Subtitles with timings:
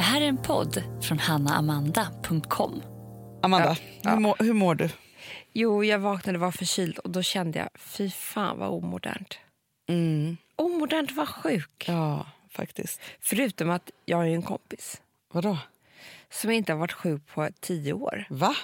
[0.00, 2.82] Det här är en podd från hannaamanda.com.
[3.42, 4.88] Amanda, Hur, mår, hur mår du?
[5.52, 9.38] Jo, jag vaknade och var förkyld och då kände jag, fy fan vad omodernt.
[9.88, 10.36] Mm.
[10.56, 11.84] Omodernt var sjuk.
[11.88, 13.00] Ja, faktiskt.
[13.20, 15.58] Förutom att jag ju en kompis Vadå?
[16.30, 18.24] som inte har varit sjuk på tio år.
[18.30, 18.56] Va?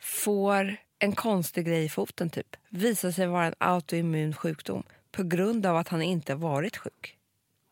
[0.00, 2.56] Får en konstig grej i foten typ.
[2.68, 4.82] Visar sig vara en autoimmun sjukdom
[5.12, 7.16] på grund av att han inte varit sjuk.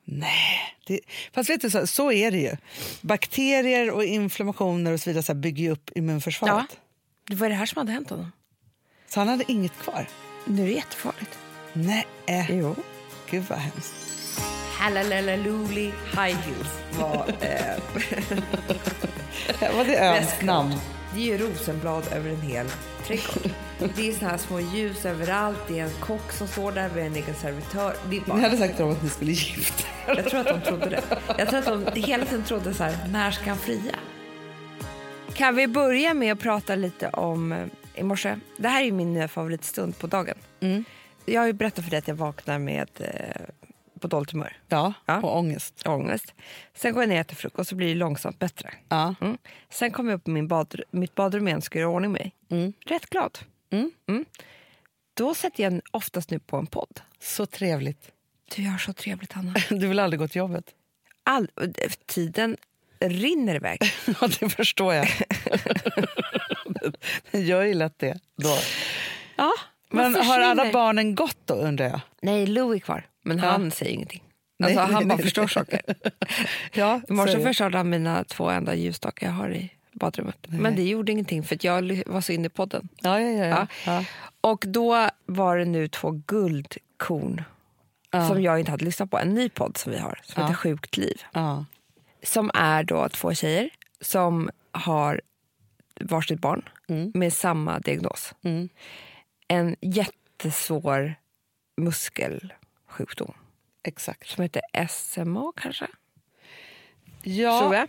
[0.05, 0.77] Nej.
[0.87, 1.01] Det,
[1.33, 2.57] fast vet du, så, så är det ju.
[3.01, 6.67] Bakterier och inflammationer och så vidare så här, bygger ju upp immunförsvaret.
[6.71, 6.77] Ja.
[7.29, 8.33] Det var det här som hade hänt honom.
[9.09, 10.09] Så han hade inget kvar?
[10.45, 11.39] Nu är det jättefarligt.
[11.73, 12.07] Nej.
[12.51, 12.77] Jo.
[13.31, 13.95] Gud vad hemskt.
[14.79, 17.29] Hallalallaluli high heels var...
[17.41, 17.77] Eh,
[19.77, 20.75] Var det öns namn?
[21.15, 22.67] Det är ju rosenblad över en hel
[23.07, 23.51] trädgård.
[23.97, 25.59] Det är såna här små ljus överallt.
[25.69, 27.95] Det är en kock som står där med en egen servitör.
[28.11, 30.17] Det är Ni bara, hade sagt till dem att ni skulle gifta er.
[30.17, 31.03] jag tror att de trodde det.
[31.39, 33.95] Jag tror att de hela tiden trodde så här, när ska han fria?
[35.35, 37.59] Kan vi börja med att prata lite om eh,
[37.95, 38.37] i morse?
[38.57, 40.35] Det här är min nya favoritstund på dagen.
[41.25, 43.43] Jag har ju berättat för dig att jag vaknar med eh,
[44.03, 44.57] på dåligt humör.
[44.69, 45.21] Ja, Ja.
[45.23, 45.83] och ångest.
[45.87, 46.35] Ångest.
[46.75, 48.75] Sen går jag ner och äter frukost och så blir det långsamt bättre.
[48.89, 49.15] Ja.
[49.21, 49.39] Mm.
[49.71, 52.35] Sen kommer jag upp i min badr- mitt badrum igen och ska göra ordning mig.
[52.51, 52.73] Mm.
[52.87, 53.39] Rätt glad.
[53.71, 54.25] Mm.
[55.15, 57.01] Då sätter jag oftast nu på en podd.
[57.21, 58.11] Så trevligt.
[58.57, 59.55] Du har så trevligt, Hanna.
[59.69, 60.65] Du vill aldrig gå till jobbet?
[61.25, 61.49] All,
[62.07, 62.57] tiden
[63.01, 63.79] rinner iväg.
[64.21, 65.09] Ja, det förstår jag.
[67.31, 68.19] Den gör ju lätt det.
[68.37, 68.57] Då.
[69.37, 69.51] Ja,
[69.91, 72.01] Men har alla barnen gått då, undrar jag?
[72.23, 73.45] Nej, Lou är kvar, men Ja.
[73.45, 74.23] han säger ingenting.
[74.59, 75.49] Nej, Alltså, nej, han bara nej, förstår nej.
[75.49, 75.81] saker.
[76.75, 80.37] Ja, I morse förstörde han mina två enda ljusstakar jag har i badrummet.
[80.49, 82.89] Men det gjorde ingenting för att jag var så inne i podden.
[83.01, 83.67] Ja, ja, ja.
[83.87, 84.05] ja.
[84.41, 87.43] Och då var det nu två guldkorn
[88.29, 89.19] som jag inte hade lyssnat på.
[89.19, 90.43] En ny podd som vi har som Ja.
[90.47, 91.23] heter Sjukt liv.
[92.23, 93.71] Som är då två tjejer
[94.01, 95.21] som har
[96.01, 96.69] varsitt barn
[97.15, 98.35] med samma diagnos.
[98.45, 98.69] Mm.
[99.49, 101.15] En jättesvår
[102.93, 103.35] muskelsjukdom
[103.85, 104.29] Exakt.
[104.29, 105.87] som heter SMA kanske?
[107.23, 107.89] Ja, Tror jag.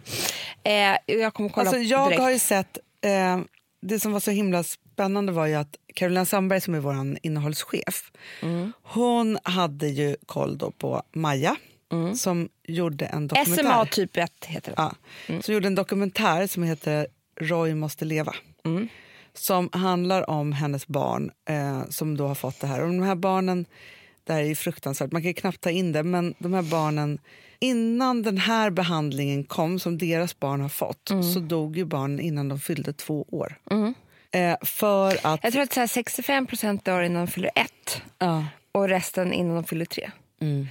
[0.64, 2.22] Eh, jag kommer kolla alltså, jag direkt.
[2.22, 2.78] har ju sett...
[3.02, 3.40] Eh,
[3.82, 8.12] det som var så himla spännande var ju att Carolina Sandberg, som är vår innehållschef
[8.42, 8.74] Mm.
[8.84, 11.56] hon hade ju koll på Maja,
[12.16, 13.64] som gjorde en dokumentär.
[13.64, 14.92] SMA typ 1 heter det.
[15.28, 17.08] Ja, som gjorde en dokumentär som heter
[17.40, 18.36] Roy måste leva.
[18.66, 18.88] Mm.
[19.34, 22.82] Som handlar om hennes barn eh, som då har fått det här.
[22.82, 23.66] Och de här barnen,
[24.24, 27.20] det här är ju fruktansvärt, man kan knappt ta in det, men de här barnen,
[27.60, 31.24] innan den här behandlingen kom som deras barn har fått, Mm.
[31.24, 33.56] så dog ju barnen innan de fyllde två år.
[34.32, 35.40] Eh, för att...
[35.44, 39.34] Jag tror att så här 65 procent dör innan de fyller ett Ja, och resten
[39.34, 40.12] innan de fyller tre.
[40.42, 40.68] mm,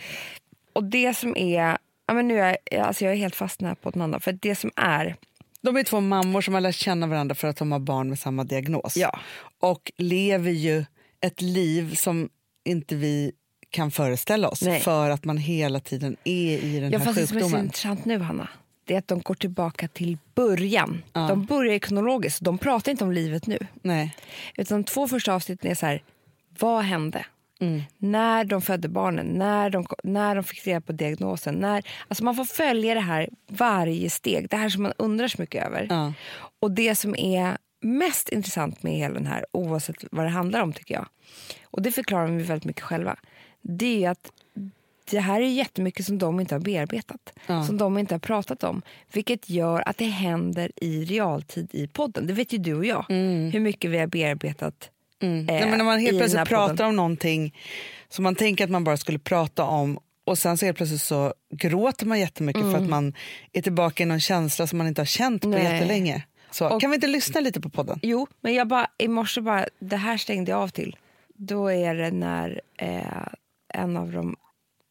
[0.73, 1.79] Och det som är...
[2.07, 4.21] Ja, men nu är jag, alltså jag är helt fast på den andra.
[4.21, 5.17] För det som är...
[5.62, 8.19] de är två mammor som har lärt känna varandra för att de har barn med
[8.19, 8.97] samma diagnos.
[8.97, 9.19] Ja.
[9.61, 10.85] och lever ju
[11.21, 12.29] ett liv som
[12.65, 13.33] inte vi
[13.72, 14.81] kan föreställa oss Nej.
[14.81, 17.47] för att man hela tiden är i den Ja, här fast det som är så
[17.47, 17.65] sjukdomen.
[17.65, 18.49] intressant nu, Hanna,
[18.84, 21.03] det är att de går tillbaka till början.
[21.12, 21.21] Ja.
[21.28, 22.41] De börjar kronologiskt.
[22.41, 23.59] De pratar inte om livet nu.
[23.82, 24.16] Nej.
[24.56, 26.03] Utan de två första avsnitten är så här,
[26.59, 27.27] vad hände?
[27.61, 27.82] Mm.
[27.99, 31.55] När de födde barnen, när de, när de fick reda på diagnosen.
[31.55, 34.49] När, alltså man får följa det här varje steg.
[34.50, 35.87] Det här som man undrar så mycket över.
[35.91, 36.12] Ja.
[36.61, 40.72] Och det som är mest intressant med hela den här, oavsett vad det handlar om
[40.72, 41.06] tycker jag,
[41.65, 43.16] och det förklarar de väldigt mycket själva,
[43.62, 44.33] det är att
[45.11, 47.65] det här är jättemycket som de inte har bearbetat, Ja.
[47.65, 52.27] som de inte har pratat om, vilket gör att det händer i realtid i podden.
[52.27, 53.05] Det vet ju du och jag,
[53.53, 54.91] hur mycket vi har bearbetat
[55.23, 55.39] Mm.
[55.39, 56.87] eh, Nej, men när man helt plötsligt pratar podden.
[56.87, 57.55] om någonting
[58.09, 61.34] som man tänker att man bara skulle prata om och sen så helt plötsligt så
[61.55, 63.15] gråter man jättemycket för att man
[63.53, 65.62] är tillbaka i någon känsla som man inte har känt på Mm.
[65.65, 65.73] Nej.
[65.75, 66.25] jättelänge.
[66.50, 67.99] Så, Och- kan vi inte lyssna lite på podden?
[68.03, 70.97] Jo, men jag bara, i morse bara, det här stängde jag av till.
[71.34, 73.03] Då är det när eh,
[73.75, 74.37] en av dem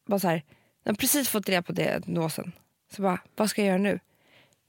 [0.06, 0.44] bara så här,
[0.82, 2.52] de har precis fått reda på diagnosen.
[2.96, 4.00] Så bara, vad ska jag göra nu?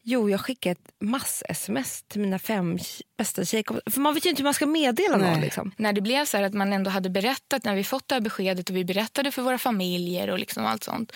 [0.05, 2.79] Jo, jag skickar ett mass-sms till mina fem
[3.17, 3.91] bästa tjejkompisar.
[3.91, 5.31] För man vet ju inte hur man ska meddela någon.
[5.31, 5.41] Nej.
[5.41, 5.71] Liksom.
[5.77, 8.21] när det blev så här att man ändå hade berättat när vi fått det här
[8.21, 11.11] beskedet och vi berättade för våra familjer och liksom allt sånt.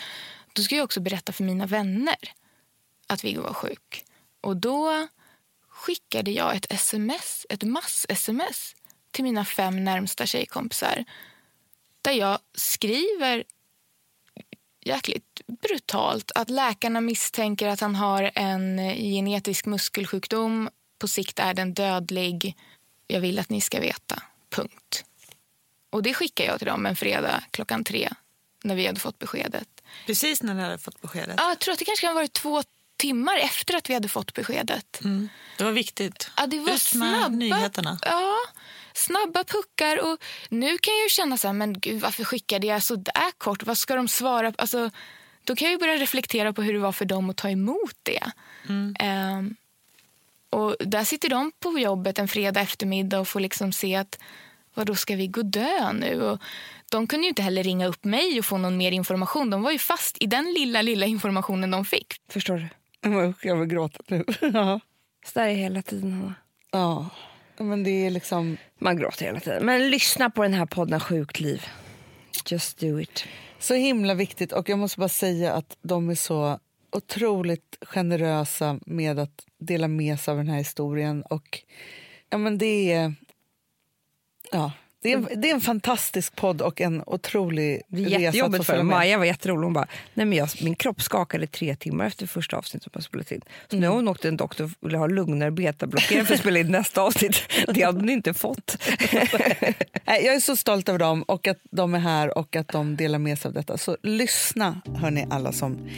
[0.54, 2.16] Då ska jag också berätta för mina vänner
[3.07, 4.06] att Viggo var sjuk.
[4.42, 5.07] Och då
[5.69, 8.75] skickade jag ett sms, ett mass-sms
[9.12, 11.06] till mina fem närmsta tjejkompisar
[12.07, 13.44] där jag skriver
[14.86, 20.69] jäkligt brutalt att läkarna misstänker att han har en genetisk muskelsjukdom.
[21.00, 22.56] På sikt är den dödlig.
[23.07, 24.24] Jag vill att ni ska veta.
[24.50, 25.06] Punkt.
[25.89, 28.10] Och det skickar jag till dem en fredag klockan tre
[28.63, 29.68] när vi hade fått beskedet.
[30.06, 31.36] Precis när ni hade fått beskedet.
[31.38, 32.63] Ja, jag tror att det kanske kan ha varit två,
[32.98, 35.00] timmar efter att vi hade fått beskedet.
[35.57, 36.31] Det var viktigt.
[36.38, 38.00] Ja, det var Ut med snabba, nyheterna.
[38.01, 38.38] Ja,
[38.98, 40.12] snabba puckar.
[40.12, 40.18] Och
[40.50, 43.64] nu kan jag ju känna så här, men gud, varför skickade jag så där kort?
[43.64, 44.54] Vad ska de svara?
[44.58, 44.90] Alltså,
[45.44, 47.96] då kan jag ju börja reflektera på hur det var för dem att ta emot
[48.04, 48.32] det.
[49.00, 49.56] Ehm,
[50.50, 54.20] och där sitter de på jobbet en fredag eftermiddag och får liksom se att
[54.74, 56.22] vad då ska vi gå dö nu?
[56.22, 56.42] Och
[56.92, 59.50] de kunde ju inte heller ringa upp mig och få någon mer information.
[59.50, 62.14] De var ju fast i den lilla, lilla informationen de fick.
[62.30, 62.68] Förstår du?
[63.42, 64.26] Jag vill gråta nu.
[64.54, 64.80] ja.
[65.26, 66.34] Så där är hela tiden, Hanna.
[66.72, 67.10] ja,
[67.63, 68.57] men det är liksom...
[68.80, 69.65] Man gråter hela tiden.
[69.65, 71.65] Men lyssna på den här podden Sjukt liv.
[72.45, 73.25] Just do it.
[73.59, 74.51] Så himla viktigt.
[74.51, 76.59] Och jag måste bara säga att de är så
[76.92, 81.24] otroligt generösa med att dela med sig av den här historien.
[81.24, 81.63] Och
[82.30, 83.13] ja, men det är...
[84.51, 84.71] Ja,
[85.02, 88.84] det är, en, det är en fantastisk podd och en otrolig resa att för.
[88.84, 89.64] Maja var jätterolig.
[89.64, 93.04] Hon bara, nej men jag, min kropp skakade tre timmar efter första avsnittet som jag
[93.04, 93.42] spelat in.
[93.72, 96.40] Så nu har hon åkt till en doktor och ville ha lugnare betablockerare för att
[96.40, 97.42] spela in nästa avsnitt.
[97.74, 98.78] Det hade hon inte fått.
[100.06, 103.20] Jag är så stolt över dem och att de är här och att de delar
[103.20, 103.78] med sig av detta.
[103.78, 105.90] Så lyssna, hörni, alla som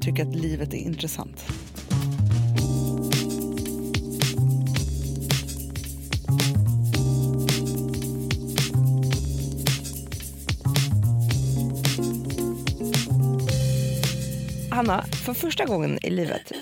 [0.00, 1.44] tycker att livet är intressant.
[14.72, 16.52] Hanna, för första gången i livet.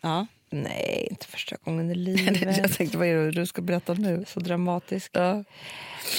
[0.00, 0.26] Ja.
[0.50, 2.58] Nej, inte första gången i livet.
[2.58, 4.24] Jag tänkte, vad är det du ska berätta nu?
[4.28, 5.10] Så dramatisk.
[5.14, 5.44] Ja.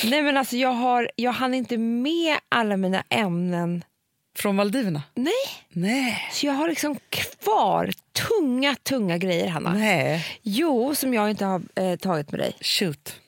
[0.06, 3.84] Nej men alltså jag, har, jag hann inte med alla mina ämnen.
[4.38, 5.04] Från Maldiverna?
[5.16, 5.34] Nej.
[5.70, 6.30] Nej.
[6.32, 9.74] Så jag har liksom kvar tunga, tunga grejer Hanna.
[9.74, 10.26] Nej.
[10.42, 12.54] Jo, som jag inte har eh, tagit med dig.
[12.62, 13.21] Shoot.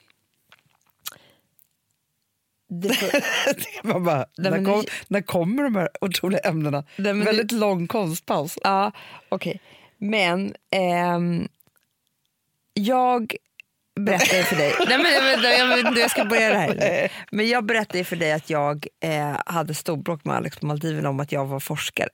[3.82, 6.84] Var bara, Nej, när, kom, när kommer de här otroliga ämnena?
[6.96, 8.58] Nej, Väldigt lång konstpaus.
[8.62, 8.92] ja,
[9.28, 9.60] okej.
[9.98, 11.48] Men ehm,
[12.74, 13.36] jag
[14.00, 14.74] berättade för dig...
[14.88, 17.12] Nej, men, vänta, jag, jag ska börja det här.
[17.30, 21.20] Men jag berättade för dig att jag eh, hade storbråk med Alex på Maldiverna om
[21.20, 22.08] att jag var forskare.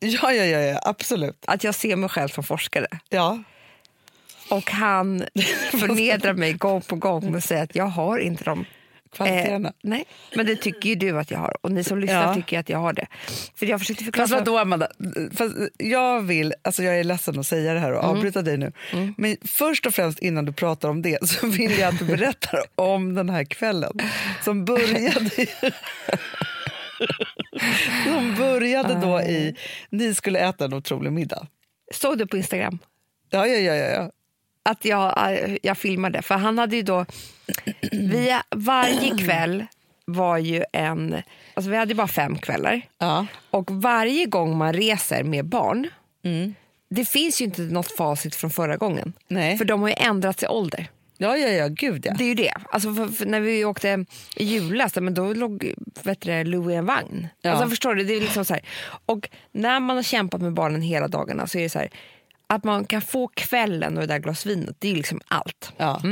[0.00, 1.44] Ja, ja, ja, ja absolut.
[1.46, 2.86] Att jag ser mig själv som forskare.
[3.08, 3.42] Ja.
[4.50, 5.24] Och han
[5.70, 8.64] förnedrar mig gång på gång med att säga att jag har inte de
[9.12, 9.68] Kvaliteterna.
[9.68, 11.56] Eh, nej, men det tycker ju du att jag har.
[11.60, 12.34] Och ni som lyssnar Ja.
[12.34, 13.06] tycker att jag har det.
[13.54, 14.28] För jag försökte förklara...
[14.28, 14.88] Fast vadå, Amanda?
[15.34, 18.72] Fast jag vill, alltså jag är ledsen att säga det här och avbryta dig nu.
[19.16, 22.62] Men först och främst innan du pratar om det så vill jag att du berättar
[22.74, 23.92] om den här kvällen
[24.44, 25.30] som började
[28.04, 29.56] som började då i,
[29.90, 31.46] ni skulle äta en otrolig middag.
[31.94, 32.78] Såg du på Instagram?
[33.30, 34.10] Ja, ja, ja, ja.
[34.68, 36.22] Att jag, eh, jag filmade.
[36.22, 37.06] För han hade ju då...
[37.92, 39.66] Vi, varje kväll
[40.04, 41.22] var ju en...
[41.54, 42.82] Alltså vi hade ju bara fem kvällar.
[42.98, 43.26] ja.
[43.50, 45.88] Och varje gång man reser med barn...
[46.24, 46.54] Mm.
[46.90, 49.12] Det finns ju inte något facit från förra gången.
[49.28, 49.58] Nej.
[49.58, 50.90] För de har ju ändrat sig ålder.
[51.18, 52.14] Ja, ja, ja, gud ja.
[52.18, 52.54] Det är ju det.
[52.70, 54.04] Alltså för, för när vi åkte
[54.36, 55.72] i julas, men då låg
[56.02, 57.28] vet du, Louis i en vagn.
[57.42, 57.50] Ja.
[57.50, 58.04] Alltså förstår du?
[58.04, 58.62] Det är liksom så här.
[59.06, 61.90] Och när man har kämpat med barnen hela dagarna så är det så här,
[62.50, 65.72] att man kan få kvällen och det där glas vinet, det är liksom allt.
[65.76, 66.02] ja.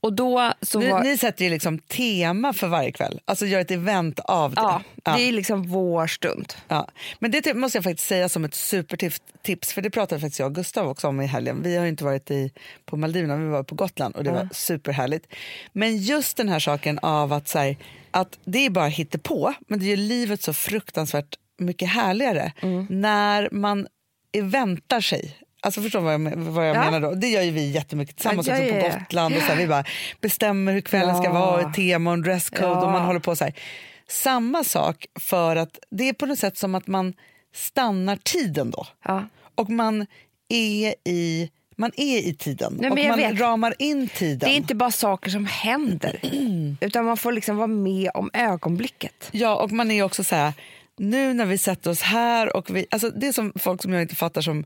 [0.00, 3.60] Och då så Ni, var, ni sätter ju liksom tema för varje kväll, alltså gör
[3.60, 4.60] ett event av det.
[4.60, 5.16] ja, Ja.
[5.16, 6.52] det är liksom vår stund.
[6.68, 6.88] Ja.
[7.18, 10.38] Men det typ måste jag faktiskt säga som ett supertips, tips, för det pratade faktiskt
[10.38, 11.62] jag och Gustav också om i helgen.
[11.62, 12.50] Vi har ju inte varit i,
[12.84, 15.26] på Maldiverna, vi var på Gotland och det var superhärligt.
[15.72, 17.76] Men just den här saken av att, så här,
[18.10, 18.90] att det är bara
[19.22, 22.86] på men det gör livet så fruktansvärt mycket härligare Mm.
[22.90, 23.86] när man
[24.42, 25.36] väntar sig.
[25.66, 26.80] Alltså förstår vad jag, vad jag Ja.
[26.84, 27.14] menar då?
[27.14, 28.98] Det gör ju vi jättemycket tillsammans Ja, också på.
[28.98, 29.34] Gotland.
[29.36, 29.84] Och så här, vi bara
[30.20, 33.54] bestämmer hur kvällen ska vara, tema och dresscode och man håller på så här.
[34.08, 37.14] Samma sak för att det är på något sätt som att man
[37.54, 38.86] stannar tiden då.
[39.54, 40.06] Och man
[40.48, 43.40] är i, man är i tiden Nej, och man vet.
[43.40, 44.38] ramar in tiden.
[44.38, 46.20] Det är inte bara saker som händer,
[46.80, 49.28] utan man får liksom vara med om ögonblicket.
[49.32, 50.52] Ja, och man är också så här,
[50.98, 54.02] nu när vi sätter oss här och vi, alltså det är som folk som jag
[54.02, 54.64] inte fattar som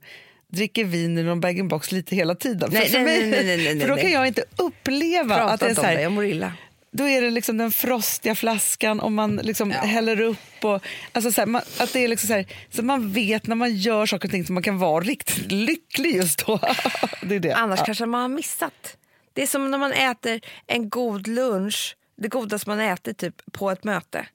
[0.51, 2.71] dricker vin ur någon bag-in-box lite hela tiden.
[2.73, 5.61] Nej, för, nej, mig, nej, nej, nej, för då kan jag inte uppleva Prata att
[5.61, 6.53] det är så om det, här, jag mår illa.
[6.93, 10.39] då är det liksom den frostiga flaskan och man liksom häller upp.
[10.65, 13.57] Och, alltså så här, man, att det är liksom så, här, så man vet när
[13.57, 16.57] man gör saker och ting så man kan vara riktigt lycklig just då.
[17.23, 17.53] det är det.
[17.53, 17.85] Annars Ja.
[17.85, 18.97] kanske man har missat.
[19.33, 23.71] Det är som när man äter en god lunch, det godaste man äter typ på
[23.71, 24.27] ett möte.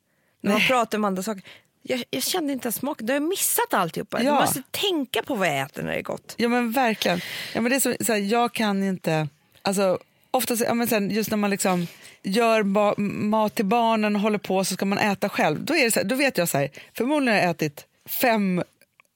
[0.44, 1.44] När man pratar om andra saker.
[1.88, 4.24] Jag, jag kände inte ens smaken, då har jag missat alltihopa.
[4.24, 4.32] Ja.
[4.34, 6.34] Du måste tänka på vad jag äter när det är gott.
[6.38, 7.22] Ja men verkligen.
[7.54, 9.28] Ja, men det är så, så här, jag kan inte...
[9.62, 10.00] Alltså,
[10.32, 11.88] ofta, så- ja, men sen, just när man liksom
[12.24, 15.66] gör ba- mat till barnen och håller på så ska man äta själv.
[15.66, 18.64] Då, är det så här, då vet jag så här, förmodligen har jag ätit fem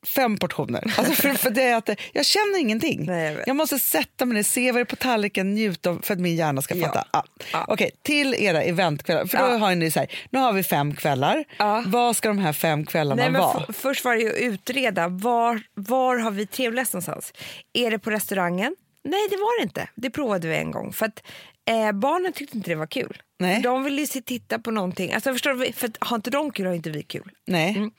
[0.08, 0.94] fem portioner.
[0.98, 3.06] Alltså för, för det är att jag känner ingenting.
[3.06, 3.56] Nej, jag vet.
[3.56, 6.62] måste sätta mig ner, se vad det är på tallriken, njuta för att min hjärna
[6.62, 7.08] ska fatta.
[7.12, 7.24] Ja.
[7.54, 7.66] Ja.
[7.68, 9.26] Okej, till era eventkvällar.
[9.26, 9.58] För då Ja.
[9.58, 11.44] har ni så här, nu har vi fem kvällar.
[11.58, 11.84] Ja.
[11.88, 13.66] Vad ska de här fem kvällarna Nej, men vara?
[13.74, 17.34] först var det ju att utreda var, var har vi trevligast någonstans.
[17.74, 18.76] Är det på restaurangen?
[19.04, 19.90] Nej, det var det inte.
[19.96, 20.94] Det provade vi en gång.
[20.94, 21.24] För att
[21.70, 23.22] eh, Barnen tyckte inte det var kul.
[23.42, 23.62] Nej.
[23.62, 25.14] De ville ju se, titta på någonting.
[25.14, 25.72] Alltså, förstår du?
[25.72, 27.32] För har inte de kul har inte vi kul.
[27.46, 27.78] Nej.
[27.78, 27.92] Mm.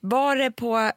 [0.00, 0.92] Var det på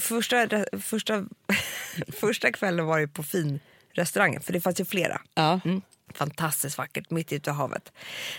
[0.00, 0.48] första,
[0.80, 1.24] första,
[2.20, 5.20] första kvällen var det på finrestaurangen, för det fanns ju flera.
[5.34, 5.60] Ja.
[5.64, 5.82] Mm.
[6.14, 7.92] Fantastiskt vackert, mitt ute i havet.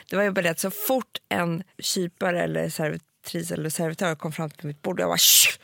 [0.10, 4.32] Det var ju bara det att så fort en kypare eller servitris eller servitör kom
[4.32, 5.58] fram till mitt bord, jag Shh!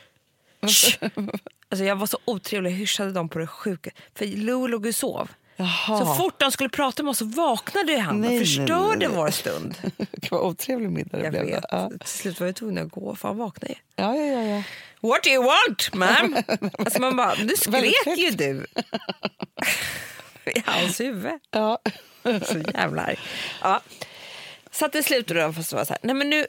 [0.66, 1.08] Shh!
[1.70, 3.90] Alltså jag var så otrevlig, jag hyschade dem på det sjuka.
[4.14, 5.30] För Lou låg och sov.
[5.60, 5.98] Jaha.
[5.98, 9.16] Så fort de skulle prata med oss så vaknade han Nej, och förstörde nej, nej.
[9.16, 9.74] vår stund.
[10.12, 11.44] Det var otrevlig middag det Jag blev.
[11.46, 11.64] vet.
[11.70, 11.90] Ja.
[12.00, 13.78] Till slut var jag tvungen att gå för han vaknade ju.
[13.96, 14.62] Ja, ja, ja, ja.
[15.08, 16.70] What do you want, ma'am?
[16.78, 18.66] alltså man bara, nu skrek ju du.
[20.54, 21.32] I hans huvud.
[21.50, 21.78] ja.
[22.22, 23.18] Så jävla arg.
[23.62, 23.80] Ja.
[24.70, 26.46] Så att det slutade då, fast var så här, nej men nu,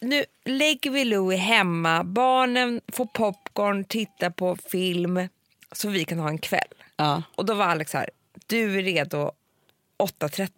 [0.00, 5.28] nu lägger vi Louie hemma, barnen får popcorn, titta på film,
[5.72, 6.68] så vi kan ha en kväll.
[6.96, 7.22] Ja.
[7.34, 8.10] Och då var Alex så här,
[8.52, 9.32] du är redo
[9.98, 10.50] 8.30.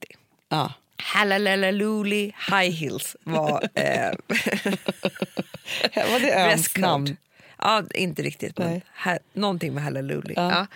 [0.49, 0.73] ja.
[0.97, 4.11] Halalaluli High Heels var eh,
[5.95, 7.17] Var det öns namn?
[7.59, 10.33] Ja, inte riktigt, men ha, någonting med Hallelujah.
[10.35, 10.67] Ja.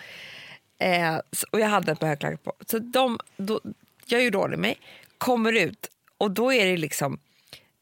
[0.77, 0.85] Ja.
[0.85, 1.21] Eh,
[1.51, 2.53] och jag hade ett par högklackar på.
[2.65, 3.61] Så de, då,
[4.05, 4.77] jag gjorde ordning mig,
[5.17, 7.19] kommer ut och då är det liksom,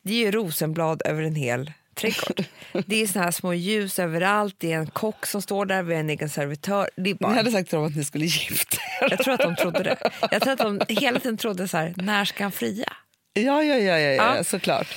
[0.01, 2.43] det är ju rosenblad över en hel trädgård.
[2.85, 5.93] det är såna här små ljus överallt, det är en kock som står där, vi
[5.93, 6.89] har en egen servitör.
[6.95, 9.07] Det är Ni bara, hade sagt till dem att ni skulle gifta er.
[9.09, 9.97] jag tror att de trodde det.
[10.31, 12.93] Jag tror att de hela tiden trodde så här, när ska han fria?
[13.33, 14.43] Ja, ja, ja, ja, ja, Ja.
[14.43, 14.87] såklart.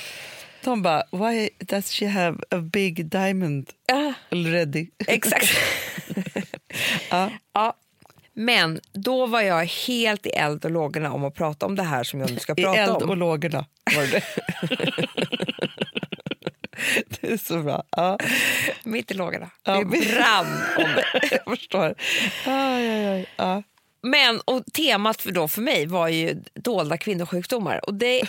[0.63, 3.69] De bara, why does she have a big diamond
[4.31, 4.87] already?
[5.07, 5.49] Exakt.
[7.09, 7.29] Ja.
[7.53, 7.73] ja.
[8.33, 12.03] Men då var jag helt i eld och lågorna om att prata om det här
[12.03, 13.09] som jag nu ska I prata eld om.
[13.09, 13.65] och lågorna
[13.95, 14.23] var det.
[17.31, 17.83] det är så bra.
[17.89, 18.17] Ja,
[18.83, 19.49] Mitt i lågorna.
[19.63, 21.27] Ja, det brann om det.
[21.31, 21.95] jag förstår.
[22.45, 23.29] Aj, aj, aj.
[23.35, 23.63] Ja.
[24.03, 27.85] Men och temat för, då för mig var ju dolda kvinnosjukdomar.
[27.85, 28.21] Och det,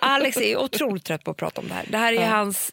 [0.00, 1.86] Alex är otroligt trött på att prata om det här.
[1.88, 2.72] Det här är ju hans...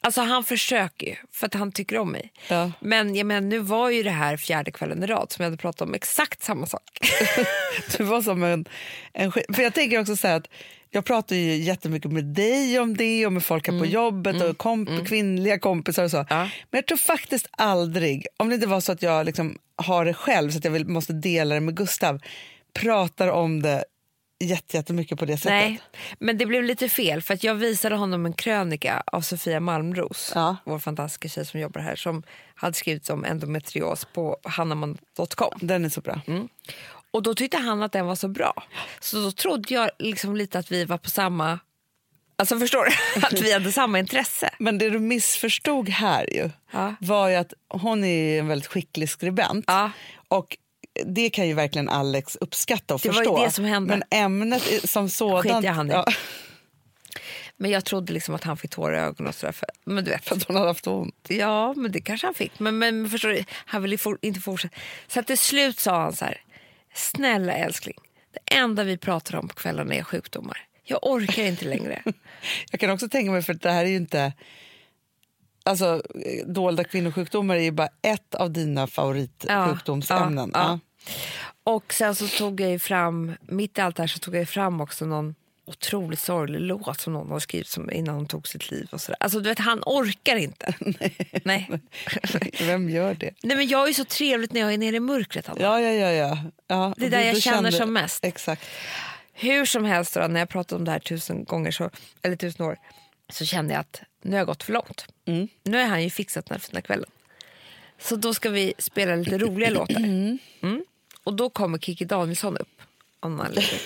[0.00, 2.32] Alltså han försöker ju, för att han tycker om mig.
[2.48, 2.72] Ja.
[2.80, 5.60] Men jag menar, nu var ju det här fjärde kvällen i rad som jag hade
[5.60, 6.98] pratat om exakt samma sak.
[7.96, 8.64] Du var som en,
[9.12, 10.48] en För jag tänker också så att
[10.94, 14.56] jag pratar ju jättemycket med dig om det och med folk här på jobbet och
[14.56, 16.16] komp- kvinnliga kompisar och så.
[16.16, 16.26] Mm.
[16.30, 16.36] Ja.
[16.70, 20.14] Men jag tror faktiskt aldrig, om det inte var så att jag liksom har det
[20.14, 22.20] själv så att jag vill, måste dela det med Gustav,
[22.72, 23.84] pratar om det
[24.44, 25.50] jätte- jättemycket på det sättet.
[25.50, 25.80] Nej,
[26.18, 30.32] men det blev lite fel för att jag visade honom en krönika av Sofia Malmros,
[30.34, 30.56] Ja.
[30.64, 32.22] vår fantastiska tjej som jobbar här, som
[32.54, 35.52] hade skrivit om endometrios på hannaman.com.
[35.60, 36.20] Den är så bra.
[36.26, 36.48] Mm.
[37.12, 38.62] Och då tyckte han att den var så bra.
[39.00, 41.58] Så då trodde jag liksom lite att vi var på samma...
[42.36, 43.20] Alltså förstår du?
[43.26, 44.50] Att vi hade samma intresse.
[44.58, 46.94] Men det du missförstod här ju, Ja.
[47.00, 49.64] var ju att hon är en väldigt skicklig skribent.
[49.68, 49.90] Ja.
[50.28, 50.56] Och
[51.06, 53.44] det kan ju verkligen Alex uppskatta och Det var förstå.
[53.44, 53.88] det som hände.
[53.96, 55.42] Men ämnet som sådant...
[55.42, 55.92] Skiter han i.
[55.94, 56.04] Ja,
[57.56, 59.52] Men jag trodde liksom att han fick tårar i ögonen och sådär.
[59.52, 60.24] För, men du vet.
[60.24, 61.26] för att hon hade haft ont.
[61.28, 62.58] Ja, men det kanske han fick.
[62.58, 64.76] Men, men förstår du, han ville for, inte fortsätta.
[65.08, 66.40] Så till slut sa han så här.
[66.94, 67.98] Snälla älskling,
[68.32, 70.58] det enda vi pratar om på kvällarna är sjukdomar.
[70.84, 72.02] Jag orkar inte längre.
[72.70, 74.32] Jag kan också tänka mig, för det här är ju inte...
[75.64, 76.02] Alltså,
[76.46, 80.50] dolda kvinnosjukdomar är ju bara ett av dina favoritsjukdomsämnen.
[80.54, 80.78] Ja, ja.
[81.64, 84.48] Och sen så tog jag ju fram, mitt i allt det här så tog jag
[84.48, 88.70] fram också någon otroligt sorglig låt som någon har skrivit som innan hon tog sitt
[88.70, 88.88] liv.
[88.90, 89.16] och så där.
[89.20, 90.74] Alltså du vet, han orkar inte.
[91.44, 91.70] Nej.
[92.60, 93.30] Vem gör det?
[93.42, 95.48] Nej men jag är så trevligt när jag är nere i mörkret.
[95.48, 95.60] Anna.
[95.60, 96.12] Ja, ja, ja.
[96.12, 96.38] ja.
[96.66, 98.24] ja Det är du- där jag du känner kände- som mest.
[98.24, 98.62] Exakt.
[99.32, 101.90] Hur som helst, då, när jag pratat om det här tusen gånger, så,
[102.22, 102.76] eller tusen år,
[103.32, 105.06] så kände jag att nu har jag gått för långt.
[105.26, 105.48] Mm.
[105.62, 107.10] Nu har han ju fixat den här fina kvällen.
[107.98, 109.96] Så då ska vi spela lite roliga låtar.
[109.96, 110.38] Mm.
[111.24, 112.68] Och då kommer Kiki Danielsson upp.
[113.28, 113.80] Någon anledning.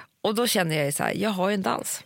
[0.22, 2.04] Och då känner jag så här, jag har ju en dans.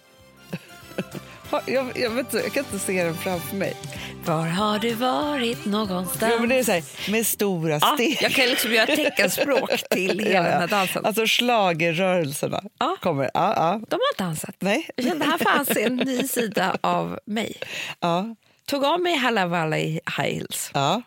[1.66, 3.76] Jag, jag, vet, inte, jag kan inte se den framför mig.
[4.24, 6.32] Var har du varit någonstans?
[6.34, 8.18] Jo, men det är så här, med stora ja, steg.
[8.20, 10.58] jag kan liksom göra teckenspråk till hela Ja, den ja.
[10.58, 11.06] här dansen.
[11.06, 12.96] Alltså schlagerrörelserna Ja.
[13.00, 13.24] kommer.
[13.34, 14.54] Ja, ja, De har dansat.
[14.58, 14.88] Nej.
[14.96, 17.56] Jag kände, här fanns en ny sida av mig.
[18.00, 18.34] ja,
[18.66, 21.02] Tog av mig Halla Valla i high heels ja.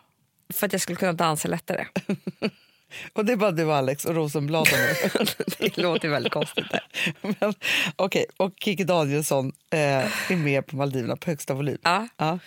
[0.54, 1.86] för att jag skulle kunna dansa lättare.
[3.12, 4.94] Och det är bara du Alex och Rosenblad nu.
[5.58, 6.64] Det låter väldigt konstigt.
[6.70, 6.80] Där.
[7.40, 7.54] Men,
[7.96, 11.78] Okej, och Kikki Danielsson eh, är med på Maldiverna på högsta volym.
[11.82, 12.08] Ja.
[12.16, 12.38] Ja.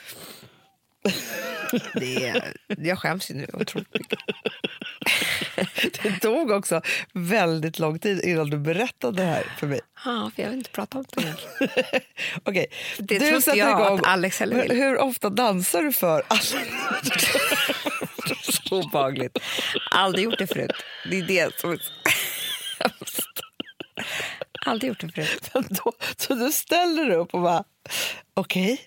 [1.94, 4.20] Det är, jag skäms ju nu otroligt mycket.
[6.04, 6.82] Det tog också
[7.14, 9.80] väldigt lång tid innan du berättade det här för mig.
[10.06, 11.34] Ja, för jag vill inte prata om det.
[12.44, 12.66] Okej,
[12.98, 14.00] Det du sätter jag igång.
[14.00, 14.72] att Alex heller vill.
[14.78, 16.24] Hur, ofta dansar du för?
[16.28, 16.58] Alltså,
[18.42, 19.38] Så obehagligt.
[19.92, 20.72] Aldrig gjort det förut.
[21.10, 21.80] Det är det som är
[22.80, 23.26] hemskt.
[24.66, 25.50] Aldrig gjort det förut.
[25.84, 27.64] då, så du ställer dig upp och bara,
[28.34, 28.82] okej.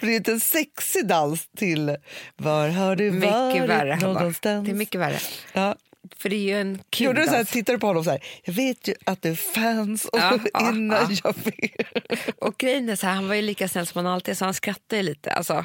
[0.00, 1.96] För det är inte en sexig dans till
[2.36, 3.96] Var har du Mycket varit värre.
[3.96, 4.66] Någonstans?
[4.66, 5.18] Det är mycket värre.
[5.52, 5.76] Ja.
[6.18, 8.10] För det är ju en kul Gjorde du så här, tittar du på honom så
[8.10, 11.20] här, jag vet ju att du fanns och Ja, innan ja.
[11.24, 12.28] jag vet.
[12.38, 14.54] Och grejen är så här, han var ju lika snäll som han alltid så han
[14.54, 15.32] skrattade lite.
[15.32, 15.64] Alltså,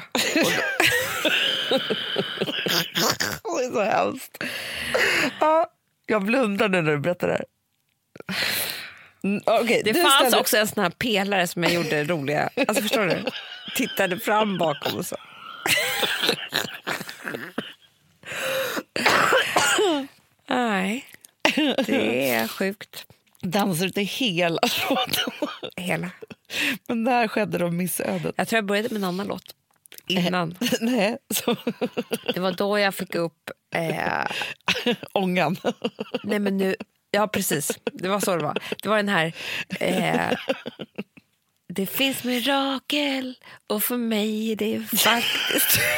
[3.58, 4.42] Det är så hemskt.
[5.40, 5.66] Ja,
[6.06, 6.20] jag
[6.68, 7.44] nu när du berättar det här.
[9.24, 12.50] Mm, okej, det fanns ställer- också en sån här pelare som jag gjorde roliga...
[12.68, 13.24] Alltså förstår du?
[13.76, 15.16] Tittade fram bakom och så.
[20.48, 21.04] Nej,
[21.86, 23.06] det är sjukt.
[23.42, 24.60] dansar du till hela
[24.90, 25.48] låten.
[25.76, 26.10] Hela.
[26.88, 28.34] Men där skedde de missödet.
[28.36, 29.54] Jag tror jag började med en annan låt.
[30.06, 30.58] Innan.
[30.80, 31.56] Nej, så
[32.34, 33.50] Det var då jag fick upp...
[33.74, 34.26] Eh,
[35.12, 35.56] ångan.
[36.22, 36.76] nej men nu,
[37.10, 37.78] ja, precis.
[37.92, 38.58] Det var så det var.
[38.82, 39.32] Det var den här...
[39.80, 40.38] Eh,
[41.68, 43.34] det finns mirakel
[43.66, 45.80] och för mig är det faktiskt...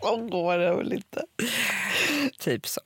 [0.00, 1.22] Så går det väl inte.
[2.38, 2.80] typ så.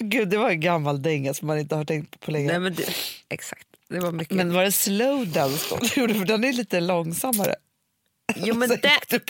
[0.00, 2.48] Gud, det var en gammal dänga som man inte har tänkt på på länge.
[2.48, 2.88] Nej, men det,
[3.28, 3.66] exakt.
[3.88, 4.36] Det var mycket.
[4.36, 5.76] Men var det slow dance då?
[5.86, 7.54] För den är lite långsammare.
[8.36, 9.20] Jo, men det,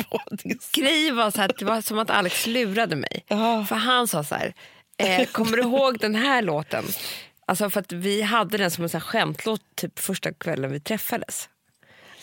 [0.73, 3.25] grejen var så här, att det var som att Alex lurade mig.
[3.29, 3.65] Ja.
[3.69, 4.55] För han sa så här,
[4.97, 6.85] eh, kommer du ihåg den här låten?
[7.47, 10.81] Alltså för att vi hade den som en sån här skämtlåt typ första kvällen vi
[10.81, 11.49] träffades.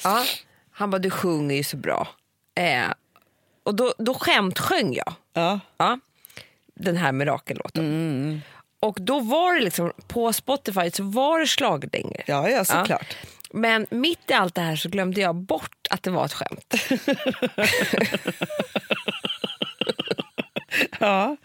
[0.03, 0.25] Ja.
[0.71, 2.07] Han bara, du sjunger ju så bra.
[2.55, 2.87] Eh,
[3.63, 5.13] och då, då skämtsjöng jag.
[5.33, 5.59] Ja.
[5.77, 5.99] Ja,
[6.75, 8.41] den här mirakellåten.
[8.79, 12.21] Och då var det liksom, på Spotify så var det schlagerdängor.
[12.25, 13.15] Ja, ja, såklart.
[13.51, 16.75] Men mitt i allt det här så glömde jag bort att det var ett skämt.
[20.99, 21.37] Ja.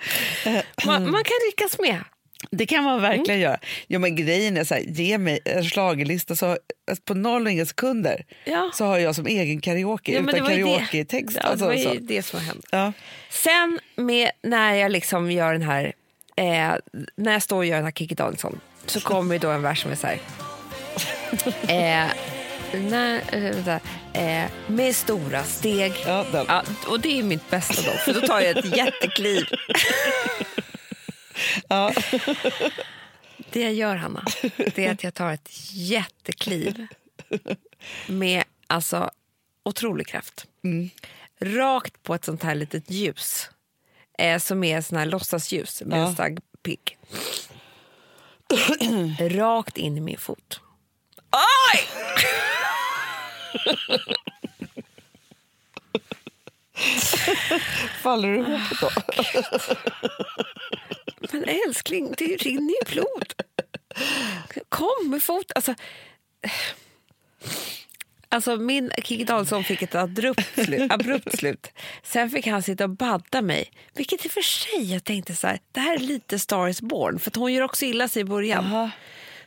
[0.86, 2.04] Man, man kan ryckas med.
[2.50, 3.58] Det kan man verkligen göra.
[3.86, 7.52] Ja, men grejen är så här, ge mig en schlagerlista så alltså på noll och
[7.52, 8.70] inga sekunder Ja.
[8.74, 10.62] så har jag som egen karaoke Ja, utan det det.
[10.62, 11.36] karaoke-text.
[11.36, 11.94] Ja, det alltså, var ju så.
[12.00, 12.62] det som hände.
[12.70, 12.92] Ja.
[13.30, 15.92] Sen med, när jag liksom gör den här,
[16.36, 16.74] eh,
[17.16, 19.90] när jag står och gör den här Kikki Danielsson så kommer då en vers som
[19.90, 20.18] är så här.
[21.68, 22.06] Eh,
[22.74, 23.80] när, eh, vänta,
[24.12, 25.92] eh, med stora steg.
[26.06, 26.26] Ja.
[26.48, 29.44] Ja, och det är mitt bästa då, för då tar jag ett jättekliv.
[31.68, 31.92] Ja.
[33.50, 34.24] Det jag gör, Hanna,
[34.74, 36.86] det är att jag tar ett jättekliv
[38.06, 39.10] med alltså
[39.62, 40.46] otrolig kraft.
[41.40, 43.50] Rakt på ett sånt här litet ljus
[44.18, 46.06] eh, som är sån här låtsasljus med Ja.
[46.06, 46.98] en stark pigg.
[49.36, 50.60] Rakt in i min fot.
[51.32, 51.86] Oj!
[58.02, 58.90] Faller du ihop då?
[61.32, 63.32] Men älskling, det rinner ju blod.
[64.68, 65.52] Kom med fot.
[65.54, 65.74] Alltså,
[68.28, 71.66] alltså min Kikki Danielsson fick ett abrupt slut, abrupt slut.
[72.02, 73.70] Sen fick han sitta och badda mig.
[73.94, 76.82] Vilket i och för sig jag tänkte så här, det här är lite Star is
[76.82, 77.18] born.
[77.18, 78.64] För hon gör också illa sig i början.
[78.64, 78.90] Aha.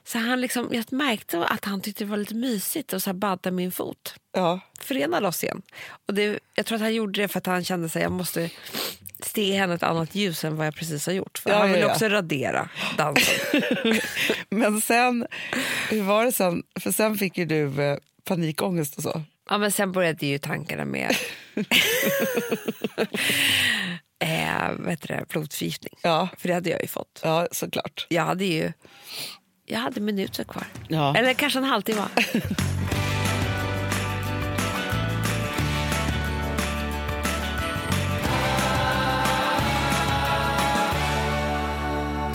[0.05, 3.13] Så han liksom, jag märkte att han tyckte det var lite mysigt att så här
[3.17, 4.15] badda min fot.
[4.33, 4.59] Ja.
[4.81, 5.61] Förena oss igen.
[6.07, 8.49] Och det, jag tror att han gjorde det för att han kände sig jag måste
[9.19, 11.37] se henne ett annat ljus än vad jag precis har gjort.
[11.37, 11.91] För Ja, han ja, vill ja.
[11.91, 13.35] också radera dansen.
[14.49, 15.27] Men sen,
[15.89, 16.63] hur var det sen?
[16.79, 19.23] För sen fick ju du eh, panikångest och så.
[19.49, 21.15] Ja, men sen började ju tankarna med
[24.19, 25.93] eh, heter det, blodförgiftning.
[26.01, 27.19] Ja, För det hade jag ju fått.
[27.23, 28.05] ja såklart.
[28.09, 28.71] Jag hade ju
[29.73, 30.63] jag hade minuter kvar.
[30.87, 31.15] Ja.
[31.17, 32.01] Eller kanske en halvtimme.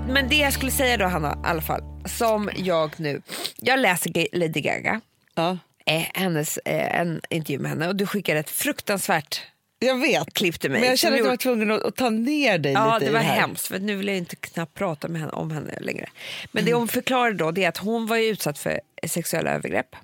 [0.09, 3.22] Men det jag skulle säga då, Hanna, i alla fall, som jag nu...
[3.57, 5.01] Jag läser Lady Gaga,
[5.35, 5.59] Ja.
[5.87, 9.40] eh, hennes, eh, en intervju med henne och du skickade ett fruktansvärt
[9.78, 10.34] Jag vet.
[10.34, 10.80] klipp till mig.
[10.80, 13.12] Men jag som att jag var tvungen att, att ta ner dig Ja, lite det
[13.12, 13.40] var här.
[13.40, 16.08] hemskt för nu vill jag inte knappt prata med henne, om henne längre.
[16.52, 19.96] Men det hon förklarade då det är att hon var ju utsatt för sexuella övergrepp.